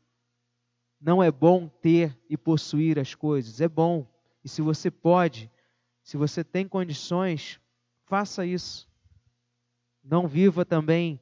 não 1.00 1.22
é 1.22 1.30
bom 1.30 1.68
ter 1.68 2.16
e 2.28 2.36
possuir 2.36 2.98
as 2.98 3.14
coisas, 3.14 3.60
é 3.60 3.68
bom. 3.68 4.06
E 4.44 4.48
se 4.48 4.62
você 4.62 4.90
pode, 4.90 5.50
se 6.02 6.16
você 6.16 6.42
tem 6.42 6.66
condições, 6.66 7.60
faça 8.06 8.46
isso. 8.46 8.88
Não 10.02 10.26
viva 10.26 10.64
também 10.64 11.20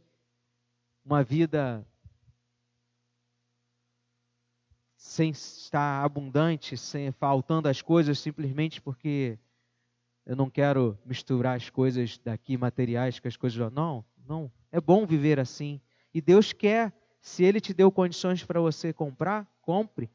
uma 1.05 1.23
vida 1.23 1.87
sem 4.97 5.31
estar 5.31 6.05
abundante, 6.05 6.77
sem 6.77 7.11
faltando 7.11 7.69
as 7.69 7.83
coisas 7.83 8.19
simplesmente 8.19 8.81
porque 8.81 9.39
eu 10.27 10.37
não 10.37 10.49
quero 10.49 10.99
misturar 11.05 11.57
as 11.57 11.69
coisas 11.71 12.19
daqui 12.19 12.57
materiais 12.57 13.19
com 13.19 13.27
as 13.27 13.37
coisas 13.37 13.73
não, 13.73 14.05
não. 14.27 14.53
É 14.71 14.81
bom 14.81 15.07
viver 15.07 15.41
assim. 15.41 15.81
E 16.13 16.21
Deus 16.21 16.53
quer, 16.53 16.93
se 17.21 17.45
ele 17.45 17.61
te 17.61 17.75
deu 17.75 17.91
condições 17.93 18.45
para 18.45 18.61
você 18.61 18.93
comprar, 18.93 19.47
compre. 19.61 20.11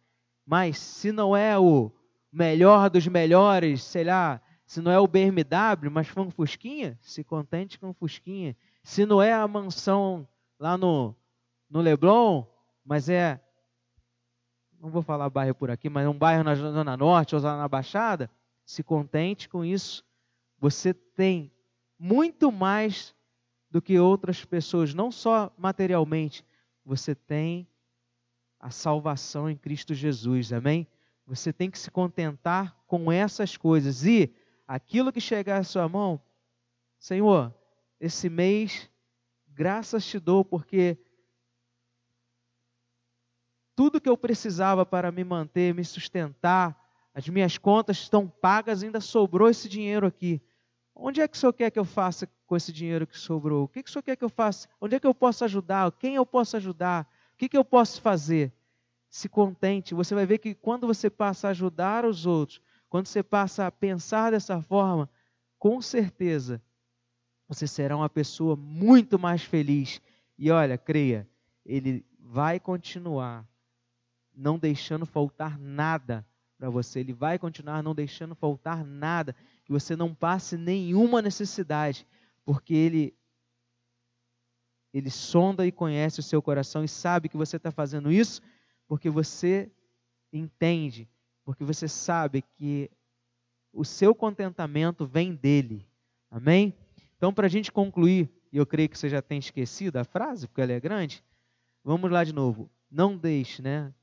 Mas 0.46 0.78
se 0.78 1.12
não 1.12 1.36
é 1.36 1.58
o 1.58 1.92
melhor 2.32 2.90
dos 2.90 3.08
melhores, 3.08 3.84
sei 3.84 4.04
lá, 4.04 4.42
Se 4.68 4.82
não 4.82 4.92
é 4.92 5.00
o 5.00 5.08
BMW, 5.08 5.92
mas 5.92 6.08
foi 6.08 6.24
um 6.24 6.32
Fusquinha, 6.32 6.98
se 7.00 7.24
contente 7.24 7.78
com 7.78 7.90
um 7.90 7.94
Fusquinha. 7.94 8.58
Se 8.84 9.06
não 9.06 9.22
é 9.22 9.32
a 9.32 9.48
mansão 9.48 10.28
lá 10.60 10.76
no, 10.76 11.16
no 11.70 11.82
Leblon, 11.82 12.44
mas 12.84 13.08
é. 13.08 13.40
Não 14.80 14.90
vou 14.90 15.04
falar 15.04 15.30
bairro 15.30 15.54
por 15.54 15.70
aqui, 15.70 15.88
mas 15.88 16.06
é 16.06 16.10
um 16.10 16.18
bairro 16.18 16.44
na 16.44 16.56
Zona 16.56 16.98
Norte 16.98 17.36
ou 17.36 17.42
lá 17.42 17.58
na 17.58 17.68
Baixada, 17.68 18.30
se 18.66 18.84
contente 18.84 19.48
com 19.48 19.64
isso. 19.64 20.04
Você 20.60 20.94
tem 20.94 21.52
muito 21.98 22.52
mais 22.52 23.16
do 23.70 23.82
que 23.82 24.00
outras 24.00 24.44
pessoas, 24.44 24.94
não 24.94 25.12
só 25.12 25.52
materialmente, 25.58 26.44
você 26.86 27.16
tem 27.16 27.68
a 28.60 28.70
salvação 28.70 29.50
em 29.50 29.58
Cristo 29.58 29.94
Jesus, 29.94 30.54
amém? 30.54 30.88
Você 31.26 31.52
tem 31.52 31.70
que 31.72 31.80
se 31.80 31.90
contentar 31.90 32.78
com 32.86 33.12
essas 33.12 33.58
coisas 33.58 34.06
e 34.06 34.34
aquilo 34.68 35.12
que 35.12 35.20
chegar 35.20 35.58
à 35.58 35.64
sua 35.64 35.90
mão, 35.90 36.22
Senhor, 37.00 37.54
esse 38.00 38.30
mês, 38.30 38.90
graças 39.48 40.06
te 40.06 40.20
dou, 40.20 40.46
porque 40.46 40.98
tudo 43.76 44.00
que 44.00 44.10
eu 44.10 44.18
precisava 44.18 44.86
para 44.86 45.12
me 45.12 45.24
manter, 45.24 45.74
me 45.74 45.84
sustentar, 45.84 46.80
as 47.14 47.28
minhas 47.28 47.58
contas 47.58 47.98
estão 47.98 48.28
pagas, 48.28 48.84
ainda 48.84 49.02
sobrou 49.02 49.50
esse 49.50 49.68
dinheiro 49.68 50.06
aqui. 50.06 50.42
Onde 50.94 51.22
é 51.22 51.28
que 51.28 51.36
o 51.36 51.40
Senhor 51.40 51.54
quer 51.54 51.72
que 51.72 51.80
eu 51.80 51.86
faça 51.86 52.30
com 52.46 52.56
esse 52.56 52.72
dinheiro 52.72 53.08
que 53.08 53.18
sobrou? 53.18 53.64
O 53.64 53.68
que, 53.68 53.84
que 53.84 53.90
o 53.90 53.92
Senhor 53.92 54.04
quer 54.04 54.16
que 54.16 54.24
eu 54.24 54.30
faça? 54.30 54.68
Onde 54.80 54.96
é 54.96 55.00
que 55.00 55.08
eu 55.08 55.16
posso 55.16 55.44
ajudar? 55.46 55.92
Quem 55.94 56.16
eu 56.16 56.26
posso 56.26 56.58
ajudar? 56.58 57.08
O 57.34 57.38
que, 57.38 57.50
que 57.50 57.58
eu 57.58 57.66
posso 57.66 58.02
fazer? 58.02 58.54
Se 59.10 59.28
contente. 59.30 59.94
Você 59.94 60.14
vai 60.14 60.26
ver 60.26 60.38
que 60.38 60.54
quando 60.54 60.88
você 60.88 61.10
passa 61.10 61.48
a 61.48 61.52
ajudar 61.52 62.06
os 62.06 62.26
outros, 62.26 62.62
quando 62.90 63.08
você 63.08 63.24
passa 63.24 63.68
a 63.68 63.72
pensar 63.72 64.32
dessa 64.32 64.62
forma, 64.62 65.10
com 65.58 65.82
certeza 65.82 66.62
você 67.48 67.68
será 67.68 67.96
uma 67.96 68.10
pessoa 68.10 68.56
muito 68.56 69.20
mais 69.20 69.44
feliz. 69.44 70.02
E 70.38 70.52
olha, 70.52 70.78
creia, 70.78 71.28
ele 71.66 72.06
vai 72.20 72.60
continuar 72.60 73.48
não 74.36 74.58
deixando 74.58 75.06
faltar 75.06 75.58
nada 75.58 76.26
para 76.58 76.70
você. 76.70 77.00
Ele 77.00 77.14
vai 77.14 77.38
continuar 77.38 77.84
não 77.84 77.96
deixando 77.96 78.36
faltar 78.36 78.84
nada, 78.84 79.36
que 79.64 79.72
você 79.72 79.96
não 79.96 80.14
passe 80.14 80.58
nenhuma 80.58 81.22
necessidade, 81.22 82.06
porque 82.46 82.74
ele 82.74 83.14
ele 84.94 85.12
sonda 85.12 85.68
e 85.68 85.74
conhece 85.74 86.22
o 86.22 86.24
seu 86.24 86.42
coração 86.42 86.82
e 86.82 86.88
sabe 86.88 87.28
que 87.28 87.36
você 87.36 87.58
está 87.58 87.70
fazendo 87.70 88.10
isso 88.10 88.42
porque 88.88 89.10
você 89.10 89.70
entende, 90.32 91.10
porque 91.44 91.64
você 91.64 91.88
sabe 91.88 92.42
que 92.42 92.90
o 93.74 93.84
seu 93.84 94.16
contentamento 94.16 95.06
vem 95.06 95.36
dele. 95.36 95.86
Amém? 96.32 96.74
Então, 97.18 97.34
para 97.34 97.48
a 97.48 97.50
gente 97.50 97.72
concluir, 97.72 98.30
e 98.52 98.58
eu 98.58 98.66
creio 98.66 98.90
que 98.90 98.98
você 98.98 99.10
já 99.10 99.22
tem 99.22 99.40
esquecido 99.40 99.98
a 99.98 100.04
frase, 100.04 100.48
porque 100.48 100.62
ela 100.62 100.72
é 100.72 100.80
grande, 100.80 101.24
vamos 101.84 102.10
lá 102.10 102.24
de 102.24 102.34
novo. 102.34 102.70
Não 102.90 103.18
deixe, 103.18 103.62
né? 103.62 103.94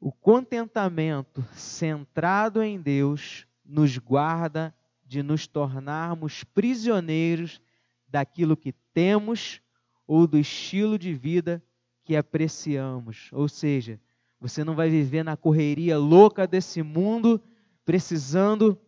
O 0.00 0.10
contentamento 0.10 1.42
centrado 1.54 2.62
em 2.62 2.80
Deus 2.80 3.46
nos 3.64 3.96
guarda 3.98 4.74
de 5.12 5.22
nos 5.22 5.46
tornarmos 5.46 6.42
prisioneiros 6.42 7.60
daquilo 8.08 8.56
que 8.56 8.72
temos 8.94 9.60
ou 10.06 10.26
do 10.26 10.38
estilo 10.38 10.98
de 10.98 11.12
vida 11.12 11.62
que 12.02 12.16
apreciamos. 12.16 13.28
Ou 13.30 13.46
seja, 13.46 14.00
você 14.40 14.64
não 14.64 14.74
vai 14.74 14.88
viver 14.88 15.22
na 15.22 15.36
correria 15.36 15.98
louca 15.98 16.46
desse 16.46 16.82
mundo, 16.82 17.38
precisando 17.84 18.80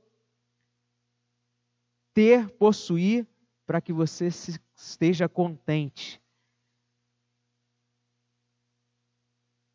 ter, 2.15 2.49
possuir, 2.53 3.29
para 3.67 3.83
que 3.83 3.93
você 3.93 4.29
esteja 4.75 5.29
contente. 5.29 6.19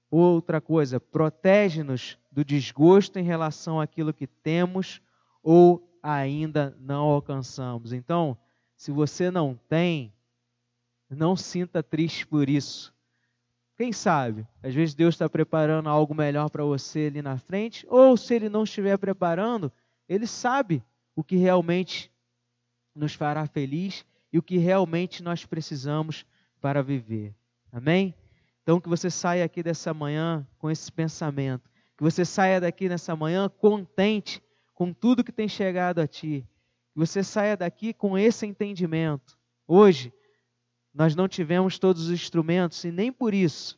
Outra 0.09 0.59
coisa, 0.59 0.99
protege-nos 0.99 2.17
do 2.31 2.43
desgosto 2.43 3.19
em 3.19 3.23
relação 3.23 3.79
àquilo 3.79 4.11
que 4.11 4.25
temos 4.25 4.99
ou 5.43 5.88
ainda 6.01 6.75
não 6.79 7.03
alcançamos. 7.03 7.93
Então, 7.93 8.37
se 8.75 8.91
você 8.91 9.29
não 9.29 9.59
tem, 9.67 10.13
não 11.09 11.35
sinta 11.35 11.81
triste 11.83 12.25
por 12.25 12.49
isso. 12.49 12.93
Quem 13.75 13.93
sabe? 13.93 14.45
Às 14.61 14.73
vezes 14.73 14.93
Deus 14.93 15.15
está 15.15 15.29
preparando 15.29 15.89
algo 15.89 16.13
melhor 16.13 16.49
para 16.49 16.63
você 16.63 17.07
ali 17.07 17.21
na 17.21 17.37
frente, 17.37 17.85
ou 17.89 18.17
se 18.17 18.33
Ele 18.35 18.49
não 18.49 18.63
estiver 18.63 18.97
preparando, 18.97 19.71
Ele 20.07 20.27
sabe 20.27 20.83
o 21.15 21.23
que 21.23 21.35
realmente 21.35 22.11
nos 22.93 23.13
fará 23.13 23.47
feliz 23.47 24.05
e 24.31 24.37
o 24.37 24.43
que 24.43 24.57
realmente 24.57 25.23
nós 25.23 25.45
precisamos 25.45 26.25
para 26.61 26.83
viver. 26.83 27.33
Amém? 27.71 28.13
Então, 28.63 28.79
que 28.79 28.89
você 28.89 29.09
saia 29.09 29.45
aqui 29.45 29.63
dessa 29.63 29.93
manhã 29.93 30.45
com 30.57 30.69
esse 30.69 30.91
pensamento, 30.91 31.69
que 31.97 32.03
você 32.03 32.23
saia 32.23 32.61
daqui 32.61 32.87
nessa 32.87 33.15
manhã 33.15 33.49
contente 33.49 34.43
com 34.79 34.93
tudo 34.93 35.25
que 35.25 35.31
tem 35.33 35.49
chegado 35.49 35.99
a 35.99 36.07
ti, 36.07 36.47
que 36.93 36.97
você 36.97 37.21
saia 37.21 37.57
daqui 37.57 37.93
com 37.93 38.17
esse 38.17 38.45
entendimento. 38.45 39.37
Hoje, 39.67 40.13
nós 40.93 41.13
não 41.17 41.27
tivemos 41.27 41.77
todos 41.77 42.05
os 42.05 42.11
instrumentos 42.11 42.81
e 42.85 42.89
nem 42.89 43.11
por 43.11 43.33
isso, 43.33 43.77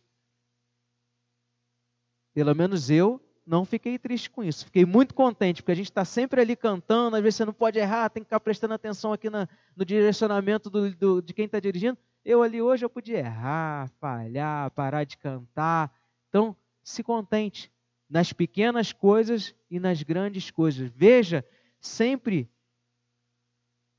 pelo 2.36 2.56
menos 2.56 2.92
eu, 2.92 3.20
não 3.44 3.66
fiquei 3.66 3.98
triste 3.98 4.30
com 4.30 4.44
isso. 4.44 4.66
Fiquei 4.66 4.86
muito 4.86 5.16
contente, 5.16 5.64
porque 5.64 5.72
a 5.72 5.76
gente 5.76 5.90
está 5.90 6.06
sempre 6.06 6.40
ali 6.40 6.56
cantando, 6.56 7.16
às 7.16 7.24
vezes 7.24 7.38
você 7.38 7.46
não 7.46 7.54
pode 7.54 7.80
errar, 7.80 8.08
tem 8.12 8.22
que 8.22 8.28
ficar 8.28 8.40
prestando 8.40 8.76
atenção 8.76 9.12
aqui 9.12 9.28
na, 9.28 9.50
no 9.76 9.84
direcionamento 9.84 10.70
do, 10.70 10.96
do, 10.96 11.20
de 11.20 11.34
quem 11.34 11.46
está 11.46 11.60
dirigindo. 11.60 11.98
Eu 12.24 12.44
ali 12.44 12.62
hoje 12.62 12.86
eu 12.86 12.90
podia 12.92 13.18
errar, 13.18 13.90
falhar, 14.00 14.70
parar 14.70 15.04
de 15.04 15.18
cantar. 15.18 15.92
Então, 16.30 16.56
se 16.84 17.04
contente 17.04 17.71
nas 18.12 18.34
pequenas 18.34 18.92
coisas 18.92 19.56
e 19.70 19.80
nas 19.80 20.04
grandes 20.04 20.52
coisas. 20.52 20.92
Veja 20.94 21.46
sempre 21.80 22.52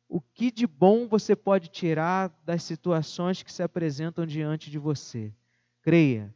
o 0.06 0.20
que 0.20 0.50
de 0.50 0.66
bom 0.66 1.08
você 1.08 1.34
pode 1.34 1.68
tirar 1.68 2.28
das 2.44 2.62
situações 2.62 3.42
que 3.42 3.50
se 3.50 3.62
apresentam 3.62 4.26
diante 4.26 4.70
de 4.70 4.78
você. 4.78 5.32
Creia, 5.80 6.32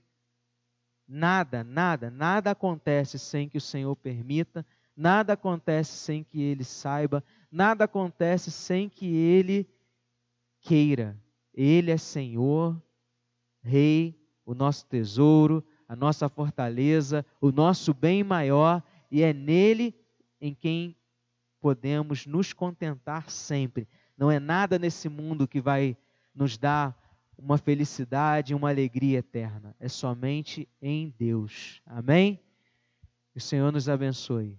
nada, 1.06 1.62
nada, 1.62 2.10
nada 2.10 2.52
acontece 2.52 3.18
sem 3.18 3.46
que 3.46 3.58
o 3.58 3.60
Senhor 3.60 3.94
permita, 3.94 4.64
nada 4.96 5.34
acontece 5.34 5.98
sem 5.98 6.24
que 6.24 6.40
Ele 6.40 6.64
saiba, 6.64 7.22
nada 7.50 7.84
acontece 7.84 8.50
sem 8.50 8.88
que 8.88 9.04
Ele 9.14 9.68
queira. 10.62 11.14
Ele 11.52 11.90
é 11.90 11.98
Senhor, 11.98 12.82
Rei, 13.60 14.18
o 14.46 14.54
nosso 14.54 14.86
tesouro, 14.86 15.62
a 15.88 15.96
nossa 15.96 16.28
fortaleza, 16.28 17.24
o 17.40 17.50
nosso 17.50 17.94
bem 17.94 18.22
maior, 18.22 18.82
e 19.10 19.22
é 19.22 19.32
nele 19.32 19.94
em 20.40 20.54
quem 20.54 20.96
podemos 21.60 22.26
nos 22.26 22.52
contentar 22.52 23.30
sempre. 23.30 23.88
Não 24.16 24.30
é 24.30 24.38
nada 24.38 24.78
nesse 24.78 25.08
mundo 25.08 25.48
que 25.48 25.60
vai 25.60 25.96
nos 26.34 26.58
dar 26.58 26.94
uma 27.38 27.58
felicidade, 27.58 28.54
uma 28.54 28.70
alegria 28.70 29.18
eterna. 29.18 29.74
É 29.80 29.88
somente 29.88 30.68
em 30.80 31.14
Deus. 31.18 31.80
Amém? 31.86 32.40
Que 33.32 33.38
o 33.38 33.40
Senhor 33.40 33.72
nos 33.72 33.88
abençoe. 33.88 34.54